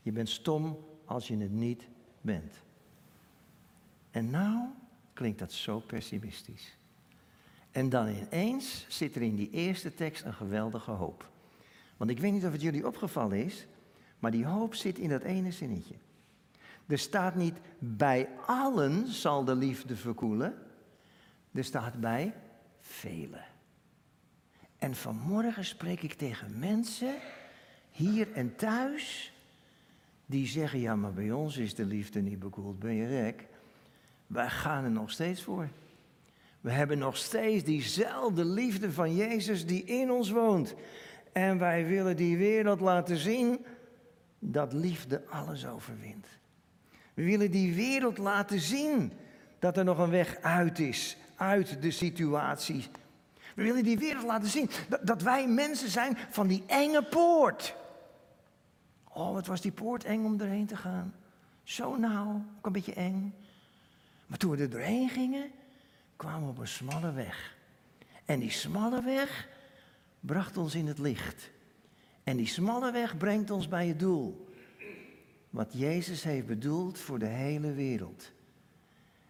Je 0.00 0.12
bent 0.12 0.28
stom 0.28 0.78
als 1.04 1.28
je 1.28 1.36
het 1.36 1.52
niet 1.52 1.88
bent. 2.20 2.54
En 4.10 4.30
nou 4.30 4.68
klinkt 5.12 5.38
dat 5.38 5.52
zo 5.52 5.78
pessimistisch. 5.78 6.76
En 7.70 7.88
dan 7.88 8.08
ineens 8.08 8.86
zit 8.88 9.16
er 9.16 9.22
in 9.22 9.36
die 9.36 9.50
eerste 9.50 9.94
tekst 9.94 10.24
een 10.24 10.34
geweldige 10.34 10.90
hoop. 10.90 11.30
Want 11.96 12.10
ik 12.10 12.18
weet 12.18 12.32
niet 12.32 12.44
of 12.44 12.52
het 12.52 12.62
jullie 12.62 12.86
opgevallen 12.86 13.44
is, 13.44 13.66
maar 14.18 14.30
die 14.30 14.46
hoop 14.46 14.74
zit 14.74 14.98
in 14.98 15.08
dat 15.08 15.22
ene 15.22 15.52
zinnetje. 15.52 15.94
Er 16.86 16.98
staat 16.98 17.34
niet 17.34 17.56
bij 17.78 18.28
allen 18.46 19.06
zal 19.08 19.44
de 19.44 19.54
liefde 19.54 19.96
verkoelen. 19.96 20.54
Er 21.52 21.64
staat 21.64 22.00
bij 22.00 22.34
velen. 22.80 23.44
En 24.78 24.94
vanmorgen 24.94 25.64
spreek 25.64 26.02
ik 26.02 26.12
tegen 26.12 26.58
mensen, 26.58 27.14
hier 27.90 28.32
en 28.32 28.56
thuis, 28.56 29.32
die 30.26 30.46
zeggen, 30.46 30.80
ja 30.80 30.96
maar 30.96 31.12
bij 31.12 31.32
ons 31.32 31.56
is 31.56 31.74
de 31.74 31.84
liefde 31.84 32.20
niet 32.20 32.38
bekoeld, 32.38 32.78
ben 32.78 32.94
je 32.94 33.06
gek? 33.06 33.46
Wij 34.32 34.48
gaan 34.50 34.84
er 34.84 34.90
nog 34.90 35.10
steeds 35.10 35.42
voor. 35.42 35.68
We 36.60 36.70
hebben 36.70 36.98
nog 36.98 37.16
steeds 37.16 37.64
diezelfde 37.64 38.44
liefde 38.44 38.92
van 38.92 39.14
Jezus 39.14 39.66
die 39.66 39.84
in 39.84 40.10
ons 40.10 40.30
woont. 40.30 40.74
En 41.32 41.58
wij 41.58 41.86
willen 41.86 42.16
die 42.16 42.36
wereld 42.36 42.80
laten 42.80 43.16
zien 43.16 43.64
dat 44.38 44.72
liefde 44.72 45.22
alles 45.26 45.66
overwint. 45.66 46.26
We 47.14 47.24
willen 47.24 47.50
die 47.50 47.74
wereld 47.74 48.18
laten 48.18 48.60
zien 48.60 49.12
dat 49.58 49.76
er 49.76 49.84
nog 49.84 49.98
een 49.98 50.10
weg 50.10 50.38
uit 50.40 50.78
is, 50.78 51.16
uit 51.36 51.82
de 51.82 51.90
situatie. 51.90 52.86
We 53.54 53.62
willen 53.62 53.84
die 53.84 53.98
wereld 53.98 54.24
laten 54.24 54.48
zien 54.48 54.70
dat, 54.88 55.06
dat 55.06 55.22
wij 55.22 55.48
mensen 55.48 55.88
zijn 55.88 56.18
van 56.30 56.46
die 56.46 56.62
enge 56.66 57.02
poort. 57.02 57.74
Oh, 59.08 59.32
wat 59.32 59.46
was 59.46 59.60
die 59.60 59.72
poort 59.72 60.04
eng 60.04 60.24
om 60.24 60.40
erheen 60.40 60.66
te 60.66 60.76
gaan. 60.76 61.14
Zo 61.62 61.96
nauw, 61.96 62.44
ook 62.58 62.66
een 62.66 62.72
beetje 62.72 62.94
eng. 62.94 63.34
Maar 64.32 64.40
toen 64.40 64.50
we 64.50 64.62
er 64.62 64.70
doorheen 64.70 65.08
gingen, 65.08 65.50
kwamen 66.16 66.42
we 66.42 66.50
op 66.50 66.58
een 66.58 66.68
smalle 66.68 67.12
weg. 67.12 67.56
En 68.24 68.40
die 68.40 68.50
smalle 68.50 69.02
weg 69.02 69.48
bracht 70.20 70.56
ons 70.56 70.74
in 70.74 70.86
het 70.86 70.98
licht. 70.98 71.50
En 72.22 72.36
die 72.36 72.46
smalle 72.46 72.92
weg 72.92 73.16
brengt 73.16 73.50
ons 73.50 73.68
bij 73.68 73.86
het 73.86 73.98
doel. 73.98 74.46
Wat 75.50 75.72
Jezus 75.72 76.22
heeft 76.22 76.46
bedoeld 76.46 76.98
voor 76.98 77.18
de 77.18 77.26
hele 77.26 77.72
wereld. 77.72 78.32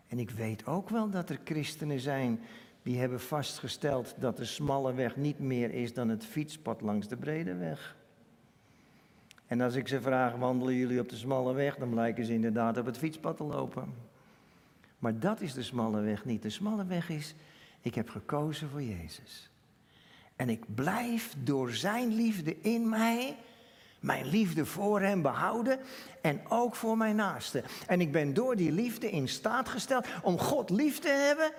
En 0.08 0.18
ik 0.18 0.30
weet 0.30 0.66
ook 0.66 0.88
wel 0.88 1.10
dat 1.10 1.30
er 1.30 1.40
christenen 1.44 2.00
zijn 2.00 2.40
die 2.82 2.98
hebben 2.98 3.20
vastgesteld 3.20 4.14
dat 4.18 4.36
de 4.36 4.44
smalle 4.44 4.94
weg 4.94 5.16
niet 5.16 5.38
meer 5.38 5.70
is 5.70 5.94
dan 5.94 6.08
het 6.08 6.24
fietspad 6.24 6.80
langs 6.80 7.08
de 7.08 7.16
brede 7.16 7.54
weg. 7.54 7.96
En 9.46 9.60
als 9.60 9.74
ik 9.74 9.88
ze 9.88 10.00
vraag, 10.00 10.34
wandelen 10.34 10.74
jullie 10.74 11.00
op 11.00 11.08
de 11.08 11.16
smalle 11.16 11.52
weg, 11.52 11.76
dan 11.76 11.90
blijken 11.90 12.24
ze 12.24 12.32
inderdaad 12.32 12.78
op 12.78 12.86
het 12.86 12.98
fietspad 12.98 13.36
te 13.36 13.44
lopen. 13.44 14.10
Maar 15.02 15.18
dat 15.18 15.40
is 15.40 15.54
de 15.54 15.62
smalle 15.62 16.00
weg 16.00 16.24
niet. 16.24 16.42
De 16.42 16.50
smalle 16.50 16.86
weg 16.86 17.08
is, 17.08 17.34
ik 17.80 17.94
heb 17.94 18.08
gekozen 18.08 18.70
voor 18.70 18.82
Jezus. 18.82 19.50
En 20.36 20.48
ik 20.48 20.74
blijf 20.74 21.34
door 21.38 21.70
Zijn 21.70 22.14
liefde 22.14 22.60
in 22.60 22.88
mij, 22.88 23.36
mijn 24.00 24.26
liefde 24.26 24.66
voor 24.66 25.00
Hem 25.00 25.22
behouden 25.22 25.78
en 26.20 26.40
ook 26.48 26.74
voor 26.74 26.96
mijn 26.96 27.16
naaste. 27.16 27.64
En 27.86 28.00
ik 28.00 28.12
ben 28.12 28.34
door 28.34 28.56
die 28.56 28.72
liefde 28.72 29.10
in 29.10 29.28
staat 29.28 29.68
gesteld 29.68 30.06
om 30.22 30.38
God 30.38 30.70
lief 30.70 30.98
te 30.98 31.08
hebben 31.08 31.52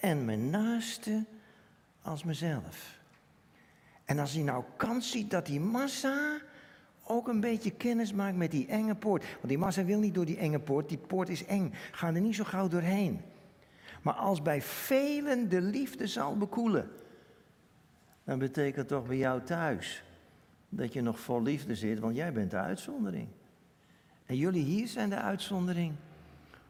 en 0.00 0.24
mijn 0.24 0.50
naaste 0.50 1.24
als 2.02 2.24
mezelf. 2.24 2.98
En 4.04 4.18
als 4.18 4.32
hij 4.32 4.42
nou 4.42 4.64
kans 4.76 5.10
ziet 5.10 5.30
dat 5.30 5.46
die 5.46 5.60
massa 5.60 6.38
ook 7.06 7.28
een 7.28 7.40
beetje 7.40 7.70
kennis 7.70 8.12
maakt 8.12 8.36
met 8.36 8.50
die 8.50 8.66
enge 8.66 8.94
poort. 8.94 9.24
Want 9.24 9.48
die 9.48 9.58
massa 9.58 9.84
wil 9.84 9.98
niet 9.98 10.14
door 10.14 10.24
die 10.24 10.36
enge 10.36 10.58
poort, 10.58 10.88
die 10.88 10.98
poort 10.98 11.28
is 11.28 11.44
eng. 11.44 11.72
Ga 11.92 12.06
er 12.14 12.20
niet 12.20 12.34
zo 12.34 12.44
gauw 12.44 12.68
doorheen. 12.68 13.20
Maar 14.02 14.14
als 14.14 14.42
bij 14.42 14.62
velen 14.62 15.48
de 15.48 15.60
liefde 15.60 16.06
zal 16.06 16.36
bekoelen, 16.36 16.90
dan 18.24 18.38
betekent 18.38 18.88
toch 18.88 19.06
bij 19.06 19.16
jou 19.16 19.42
thuis 19.42 20.04
dat 20.68 20.92
je 20.92 21.00
nog 21.00 21.20
vol 21.20 21.42
liefde 21.42 21.74
zit, 21.74 21.98
want 21.98 22.16
jij 22.16 22.32
bent 22.32 22.50
de 22.50 22.56
uitzondering. 22.56 23.28
En 24.26 24.36
jullie 24.36 24.64
hier 24.64 24.88
zijn 24.88 25.10
de 25.10 25.20
uitzondering. 25.20 25.92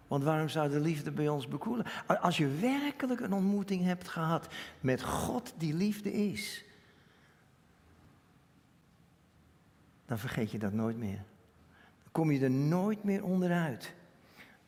Want 0.09 0.25
waarom 0.25 0.49
zou 0.49 0.71
de 0.71 0.81
liefde 0.81 1.11
bij 1.11 1.29
ons 1.29 1.49
bekoelen? 1.49 1.87
Als 2.21 2.37
je 2.37 2.49
werkelijk 2.49 3.21
een 3.21 3.33
ontmoeting 3.33 3.85
hebt 3.85 4.09
gehad 4.09 4.49
met 4.81 5.03
God 5.03 5.55
die 5.59 5.75
liefde 5.75 6.13
is, 6.13 6.65
dan 10.07 10.19
vergeet 10.19 10.51
je 10.51 10.59
dat 10.59 10.73
nooit 10.73 10.97
meer. 10.97 11.25
Dan 12.03 12.13
kom 12.13 12.31
je 12.31 12.41
er 12.41 12.51
nooit 12.51 13.05
meer 13.05 13.25
onderuit. 13.25 13.95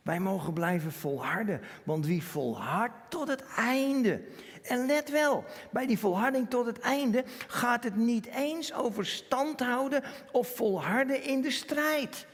Wij 0.03 0.20
mogen 0.20 0.53
blijven 0.53 0.92
volharden, 0.92 1.61
want 1.85 2.07
wie 2.07 2.22
volhardt 2.22 2.94
tot 3.09 3.29
het 3.29 3.44
einde. 3.57 4.22
En 4.62 4.87
let 4.87 5.11
wel, 5.11 5.44
bij 5.70 5.87
die 5.87 5.98
volharding 5.98 6.51
tot 6.51 6.66
het 6.66 6.79
einde 6.79 7.24
gaat 7.46 7.85
het 7.85 7.96
niet 7.96 8.27
eens 8.27 8.72
over 8.72 9.07
stand 9.07 9.61
houden 9.61 10.03
of 10.33 10.57
volharden 10.57 11.22
in 11.22 11.40
de 11.40 11.51
strijd. 11.51 12.27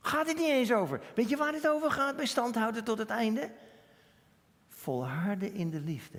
Gaat 0.00 0.26
het 0.26 0.36
niet 0.36 0.48
eens 0.48 0.72
over. 0.72 1.00
Weet 1.14 1.28
je 1.28 1.36
waar 1.36 1.52
het 1.52 1.68
over 1.68 1.90
gaat 1.90 2.16
bij 2.16 2.26
stand 2.26 2.54
houden 2.54 2.84
tot 2.84 2.98
het 2.98 3.10
einde? 3.10 3.50
Volharden 4.68 5.54
in 5.54 5.70
de 5.70 5.80
liefde. 5.80 6.18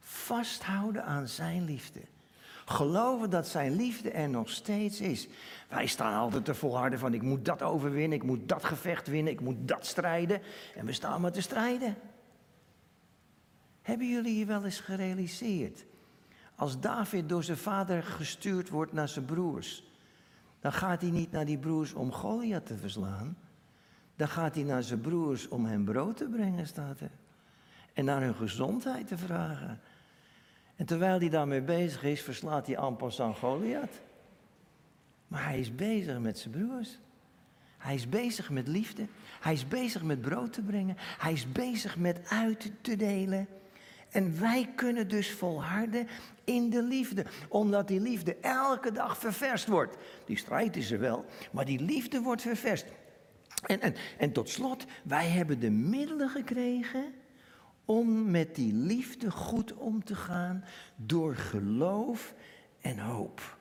Vasthouden 0.00 1.04
aan 1.04 1.28
zijn 1.28 1.64
liefde. 1.64 2.00
Geloven 2.68 3.30
dat 3.30 3.48
zijn 3.48 3.76
liefde 3.76 4.10
er 4.10 4.28
nog 4.28 4.50
steeds 4.50 5.00
is. 5.00 5.28
Wij 5.68 5.86
staan 5.86 6.14
altijd 6.14 6.44
te 6.44 6.54
volharden 6.54 6.98
van 6.98 7.14
ik 7.14 7.22
moet 7.22 7.44
dat 7.44 7.62
overwinnen, 7.62 8.18
ik 8.18 8.24
moet 8.24 8.48
dat 8.48 8.64
gevecht 8.64 9.06
winnen, 9.06 9.32
ik 9.32 9.40
moet 9.40 9.68
dat 9.68 9.86
strijden. 9.86 10.40
En 10.76 10.86
we 10.86 10.92
staan 10.92 11.20
maar 11.20 11.32
te 11.32 11.40
strijden. 11.40 11.96
Hebben 13.82 14.08
jullie 14.08 14.32
hier 14.32 14.46
wel 14.46 14.64
eens 14.64 14.80
gerealiseerd? 14.80 15.84
Als 16.54 16.80
David 16.80 17.28
door 17.28 17.44
zijn 17.44 17.56
vader 17.56 18.02
gestuurd 18.02 18.68
wordt 18.68 18.92
naar 18.92 19.08
zijn 19.08 19.24
broers, 19.24 19.84
dan 20.60 20.72
gaat 20.72 21.00
hij 21.00 21.10
niet 21.10 21.30
naar 21.30 21.46
die 21.46 21.58
broers 21.58 21.92
om 21.92 22.12
Goliath 22.12 22.66
te 22.66 22.76
verslaan. 22.76 23.36
Dan 24.16 24.28
gaat 24.28 24.54
hij 24.54 24.64
naar 24.64 24.82
zijn 24.82 25.00
broers 25.00 25.48
om 25.48 25.64
hen 25.64 25.84
brood 25.84 26.16
te 26.16 26.28
brengen, 26.28 26.66
staat 26.66 27.00
er. 27.00 27.10
En 27.92 28.04
naar 28.04 28.22
hun 28.22 28.34
gezondheid 28.34 29.06
te 29.06 29.18
vragen. 29.18 29.80
En 30.78 30.86
terwijl 30.86 31.18
hij 31.18 31.28
daarmee 31.28 31.62
bezig 31.62 32.02
is, 32.02 32.22
verslaat 32.22 32.66
hij 32.66 32.78
aan 32.78 33.34
Goliath. 33.34 34.00
Maar 35.28 35.44
hij 35.44 35.58
is 35.58 35.74
bezig 35.74 36.18
met 36.18 36.38
zijn 36.38 36.54
broers. 36.54 36.98
Hij 37.78 37.94
is 37.94 38.08
bezig 38.08 38.50
met 38.50 38.68
liefde. 38.68 39.06
Hij 39.40 39.52
is 39.52 39.68
bezig 39.68 40.02
met 40.02 40.20
brood 40.20 40.52
te 40.52 40.62
brengen. 40.62 40.96
Hij 40.98 41.32
is 41.32 41.52
bezig 41.52 41.96
met 41.96 42.20
uit 42.28 42.70
te 42.80 42.96
delen. 42.96 43.48
En 44.10 44.40
wij 44.40 44.72
kunnen 44.74 45.08
dus 45.08 45.30
volharden 45.30 46.08
in 46.44 46.70
de 46.70 46.82
liefde, 46.82 47.24
omdat 47.48 47.88
die 47.88 48.00
liefde 48.00 48.36
elke 48.40 48.92
dag 48.92 49.18
ververst 49.18 49.68
wordt. 49.68 49.96
Die 50.24 50.36
strijd 50.36 50.76
is 50.76 50.90
er 50.90 50.98
wel, 50.98 51.24
maar 51.52 51.64
die 51.64 51.80
liefde 51.80 52.20
wordt 52.20 52.42
ververst. 52.42 52.86
En, 53.66 53.80
en, 53.80 53.94
en 54.18 54.32
tot 54.32 54.48
slot, 54.48 54.84
wij 55.04 55.28
hebben 55.28 55.60
de 55.60 55.70
middelen 55.70 56.28
gekregen 56.28 57.04
om 57.88 58.30
met 58.30 58.54
die 58.54 58.72
liefde 58.72 59.30
goed 59.30 59.74
om 59.74 60.04
te 60.04 60.14
gaan 60.14 60.64
door 60.96 61.36
geloof 61.36 62.34
en 62.80 62.98
hoop. 62.98 63.58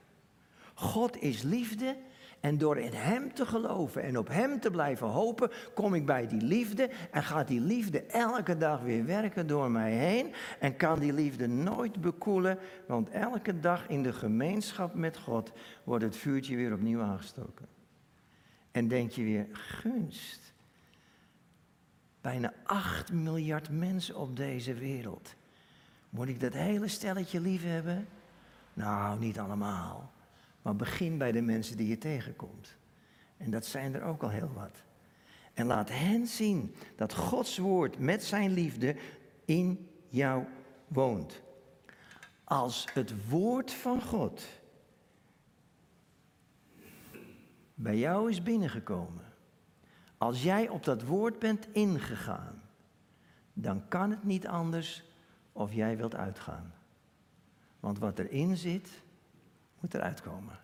God 0.73 1.21
is 1.21 1.41
liefde 1.41 1.97
en 2.39 2.57
door 2.57 2.77
in 2.77 2.93
Hem 2.93 3.33
te 3.33 3.45
geloven 3.45 4.03
en 4.03 4.17
op 4.17 4.27
Hem 4.27 4.59
te 4.59 4.71
blijven 4.71 5.07
hopen, 5.07 5.51
kom 5.73 5.93
ik 5.93 6.05
bij 6.05 6.27
die 6.27 6.41
liefde 6.41 6.89
en 7.11 7.23
gaat 7.23 7.47
die 7.47 7.61
liefde 7.61 8.01
elke 8.01 8.57
dag 8.57 8.81
weer 8.81 9.05
werken 9.05 9.47
door 9.47 9.71
mij 9.71 9.91
heen 9.91 10.33
en 10.59 10.75
kan 10.75 10.99
die 10.99 11.13
liefde 11.13 11.47
nooit 11.47 12.01
bekoelen, 12.01 12.59
want 12.87 13.09
elke 13.09 13.59
dag 13.59 13.87
in 13.87 14.03
de 14.03 14.13
gemeenschap 14.13 14.93
met 14.93 15.17
God 15.17 15.51
wordt 15.83 16.03
het 16.03 16.17
vuurtje 16.17 16.55
weer 16.55 16.73
opnieuw 16.73 17.01
aangestoken. 17.01 17.67
En 18.71 18.87
denk 18.87 19.11
je 19.11 19.23
weer, 19.23 19.47
gunst, 19.51 20.53
bijna 22.27 22.53
8 22.63 23.11
miljard 23.11 23.69
mensen 23.69 24.15
op 24.15 24.35
deze 24.35 24.73
wereld. 24.73 25.35
Moet 26.09 26.27
ik 26.27 26.39
dat 26.39 26.53
hele 26.53 26.87
stelletje 26.87 27.41
lief 27.41 27.63
hebben? 27.63 28.07
Nou, 28.73 29.19
niet 29.19 29.39
allemaal. 29.39 30.11
Maar 30.61 30.75
begin 30.75 31.17
bij 31.17 31.31
de 31.31 31.41
mensen 31.41 31.77
die 31.77 31.87
je 31.87 31.97
tegenkomt. 31.97 32.75
En 33.37 33.51
dat 33.51 33.65
zijn 33.65 33.93
er 33.93 34.03
ook 34.03 34.23
al 34.23 34.29
heel 34.29 34.51
wat. 34.53 34.83
En 35.53 35.65
laat 35.65 35.89
hen 35.89 36.27
zien 36.27 36.75
dat 36.95 37.13
Gods 37.13 37.57
woord 37.57 37.99
met 37.99 38.23
zijn 38.23 38.51
liefde 38.51 38.95
in 39.45 39.89
jou 40.09 40.43
woont. 40.87 41.41
Als 42.43 42.87
het 42.93 43.29
woord 43.29 43.71
van 43.71 44.01
God 44.01 44.45
bij 47.73 47.97
jou 47.97 48.29
is 48.29 48.43
binnengekomen, 48.43 49.26
als 50.17 50.43
jij 50.43 50.69
op 50.69 50.83
dat 50.83 51.03
woord 51.03 51.39
bent 51.39 51.67
ingegaan, 51.71 52.61
dan 53.53 53.87
kan 53.87 54.09
het 54.09 54.23
niet 54.23 54.47
anders 54.47 55.03
of 55.51 55.73
jij 55.73 55.97
wilt 55.97 56.15
uitgaan. 56.15 56.73
Want 57.79 57.99
wat 57.99 58.19
erin 58.19 58.57
zit, 58.57 58.89
moet 59.79 59.93
eruit 59.93 60.21
komen. 60.21 60.59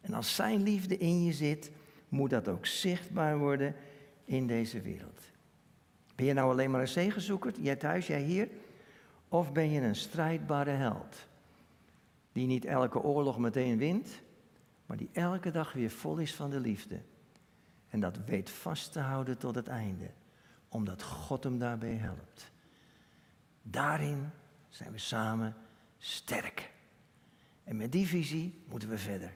En 0.00 0.14
als 0.14 0.34
zijn 0.34 0.62
liefde 0.62 0.98
in 0.98 1.24
je 1.24 1.32
zit, 1.32 1.70
moet 2.08 2.30
dat 2.30 2.48
ook 2.48 2.66
zichtbaar 2.66 3.38
worden 3.38 3.74
in 4.24 4.46
deze 4.46 4.80
wereld. 4.80 5.20
Ben 6.14 6.26
je 6.26 6.32
nou 6.32 6.50
alleen 6.50 6.70
maar 6.70 6.80
een 6.80 6.88
zegenzoeker, 6.88 7.60
jij 7.60 7.76
thuis, 7.76 8.06
jij 8.06 8.22
hier? 8.22 8.48
Of 9.28 9.52
ben 9.52 9.70
je 9.70 9.80
een 9.80 9.96
strijdbare 9.96 10.70
held? 10.70 11.26
Die 12.32 12.46
niet 12.46 12.64
elke 12.64 13.02
oorlog 13.02 13.38
meteen 13.38 13.78
wint, 13.78 14.08
maar 14.86 14.96
die 14.96 15.10
elke 15.12 15.50
dag 15.50 15.72
weer 15.72 15.90
vol 15.90 16.16
is 16.16 16.34
van 16.34 16.50
de 16.50 16.60
liefde. 16.60 17.00
En 17.90 18.00
dat 18.00 18.18
weet 18.26 18.50
vast 18.50 18.92
te 18.92 19.00
houden 19.00 19.38
tot 19.38 19.54
het 19.54 19.66
einde, 19.66 20.10
omdat 20.68 21.02
God 21.02 21.44
hem 21.44 21.58
daarbij 21.58 21.94
helpt. 21.94 22.50
Daarin 23.62 24.30
zijn 24.68 24.92
we 24.92 24.98
samen 24.98 25.54
sterk. 25.98 26.70
En 27.64 27.76
met 27.76 27.92
die 27.92 28.06
visie 28.06 28.62
moeten 28.68 28.88
we 28.88 28.98
verder. 28.98 29.34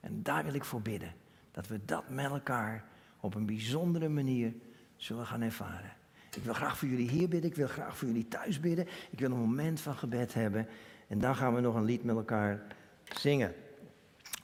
En 0.00 0.22
daar 0.22 0.44
wil 0.44 0.54
ik 0.54 0.64
voor 0.64 0.82
bidden. 0.82 1.14
Dat 1.50 1.66
we 1.66 1.80
dat 1.84 2.08
met 2.08 2.30
elkaar 2.30 2.84
op 3.20 3.34
een 3.34 3.46
bijzondere 3.46 4.08
manier 4.08 4.54
zullen 4.96 5.26
gaan 5.26 5.42
ervaren. 5.42 5.92
Ik 6.34 6.42
wil 6.42 6.54
graag 6.54 6.78
voor 6.78 6.88
jullie 6.88 7.08
hier 7.08 7.28
bidden. 7.28 7.50
Ik 7.50 7.56
wil 7.56 7.68
graag 7.68 7.96
voor 7.96 8.08
jullie 8.08 8.28
thuis 8.28 8.60
bidden. 8.60 8.86
Ik 9.10 9.18
wil 9.18 9.30
een 9.30 9.38
moment 9.38 9.80
van 9.80 9.94
gebed 9.94 10.34
hebben. 10.34 10.68
En 11.08 11.18
dan 11.18 11.36
gaan 11.36 11.54
we 11.54 11.60
nog 11.60 11.74
een 11.74 11.84
lied 11.84 12.04
met 12.04 12.16
elkaar 12.16 12.62
zingen. 13.04 13.54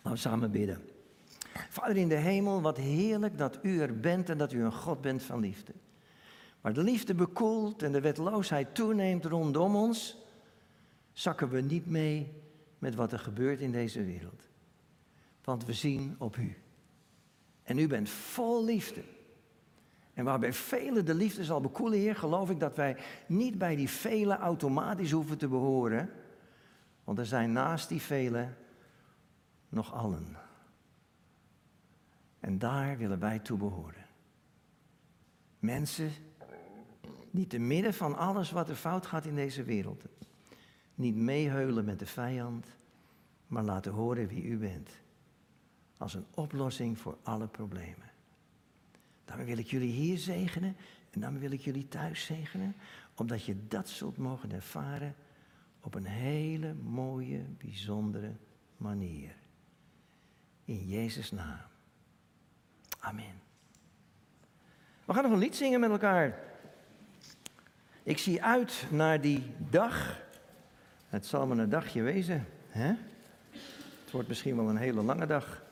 Laten 0.03 0.11
we 0.11 0.17
samen 0.17 0.51
bidden. 0.51 0.83
Vader 1.69 1.97
in 1.97 2.09
de 2.09 2.15
hemel, 2.15 2.63
wat 2.63 2.77
heerlijk 2.77 3.39
dat 3.39 3.59
u 3.63 3.81
er 3.81 4.01
bent 4.01 4.29
en 4.29 4.39
dat 4.39 4.53
u 4.53 4.63
een 4.63 4.73
God 4.73 5.01
bent 5.01 5.23
van 5.23 5.41
liefde. 5.41 5.73
Maar 6.61 6.73
de 6.73 6.83
liefde 6.83 7.15
bekoelt 7.15 7.83
en 7.83 7.93
de 7.93 8.01
wetloosheid 8.01 8.75
toeneemt 8.75 9.25
rondom 9.25 9.77
ons, 9.77 10.17
zakken 11.13 11.49
we 11.49 11.61
niet 11.61 11.87
mee 11.87 12.33
met 12.79 12.95
wat 12.95 13.13
er 13.13 13.19
gebeurt 13.19 13.61
in 13.61 13.73
deze 13.73 14.05
wereld. 14.05 14.43
Want 15.45 15.65
we 15.65 15.73
zien 15.73 16.17
op 16.19 16.37
u. 16.37 16.57
En 17.63 17.79
u 17.79 17.87
bent 17.87 18.09
vol 18.09 18.65
liefde. 18.65 19.03
En 20.15 20.25
waarbij 20.25 20.53
velen 20.53 21.05
de 21.05 21.15
liefde 21.15 21.45
zal 21.45 21.61
bekoelen, 21.61 21.99
Heer, 21.99 22.17
geloof 22.17 22.51
ik 22.51 22.61
dat 22.61 22.77
wij 22.77 22.97
niet 23.27 23.59
bij 23.59 23.77
die 23.77 23.89
velen 23.89 24.39
automatisch 24.39 25.11
hoeven 25.11 25.39
te 25.39 25.49
behoren. 25.49 26.11
Want 27.05 27.19
er 27.19 27.27
zijn 27.27 27.53
naast 27.53 27.89
die 27.89 28.03
velen 28.03 28.57
nog 29.69 29.95
allen. 29.95 30.37
En 32.49 32.59
daar 32.59 32.99
willen 32.99 33.19
wij 33.19 33.39
toe 33.39 33.59
behoren. 33.59 34.07
Mensen 35.59 36.11
die 37.31 37.47
te 37.47 37.59
midden 37.59 37.95
van 37.95 38.17
alles 38.17 38.51
wat 38.51 38.69
er 38.69 38.75
fout 38.75 39.07
gaat 39.07 39.27
in 39.27 39.35
deze 39.35 39.63
wereld, 39.63 40.05
niet 40.95 41.15
meeheulen 41.15 41.85
met 41.85 41.99
de 41.99 42.07
vijand, 42.07 42.67
maar 43.47 43.63
laten 43.63 43.93
horen 43.93 44.29
wie 44.29 44.45
u 44.45 44.57
bent. 44.57 44.91
Als 45.97 46.15
een 46.15 46.27
oplossing 46.35 46.99
voor 46.99 47.19
alle 47.23 47.47
problemen. 47.47 48.11
Daarom 49.25 49.47
wil 49.47 49.59
ik 49.59 49.67
jullie 49.67 49.93
hier 49.93 50.19
zegenen 50.19 50.77
en 51.11 51.21
dan 51.21 51.39
wil 51.39 51.51
ik 51.51 51.61
jullie 51.61 51.89
thuis 51.89 52.25
zegenen, 52.25 52.75
omdat 53.15 53.45
je 53.45 53.67
dat 53.67 53.89
zult 53.89 54.17
mogen 54.17 54.53
ervaren 54.53 55.15
op 55.81 55.95
een 55.95 56.07
hele 56.07 56.75
mooie, 56.75 57.45
bijzondere 57.59 58.33
manier. 58.77 59.37
In 60.65 60.87
Jezus' 60.87 61.31
naam. 61.31 61.77
Amen. 62.99 63.41
We 65.05 65.15
gaan 65.15 65.23
nog 65.23 65.33
een 65.33 65.39
lied 65.39 65.57
zingen 65.57 65.81
met 65.81 65.91
elkaar. 65.91 66.39
Ik 68.03 68.19
zie 68.19 68.43
uit 68.43 68.87
naar 68.91 69.21
die 69.21 69.53
dag. 69.59 70.21
Het 71.09 71.27
zal 71.27 71.47
maar 71.47 71.59
een 71.59 71.69
dagje 71.69 72.03
wezen. 72.03 72.47
Hè? 72.69 72.95
Het 74.05 74.11
wordt 74.13 74.29
misschien 74.29 74.57
wel 74.57 74.69
een 74.69 74.77
hele 74.77 75.03
lange 75.03 75.27
dag. 75.27 75.63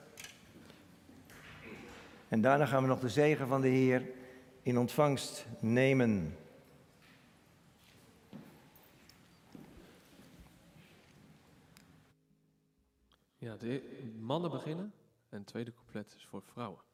En 2.29 2.41
daarna 2.41 2.67
gaan 2.67 2.83
we 2.83 2.89
nog 2.89 3.01
de 3.01 3.09
zegen 3.09 3.49
van 3.49 3.61
de 3.61 3.69
Heer 3.69 4.03
in 4.63 4.79
ontvangst 4.79 5.47
nemen. 5.61 6.37
Ja, 13.37 13.57
de 13.57 14.13
mannen 14.21 14.51
beginnen 14.51 14.93
en 15.29 15.39
het 15.39 15.47
tweede 15.47 15.73
couplet 15.73 16.15
is 16.17 16.27
voor 16.31 16.43
vrouwen. 16.43 16.86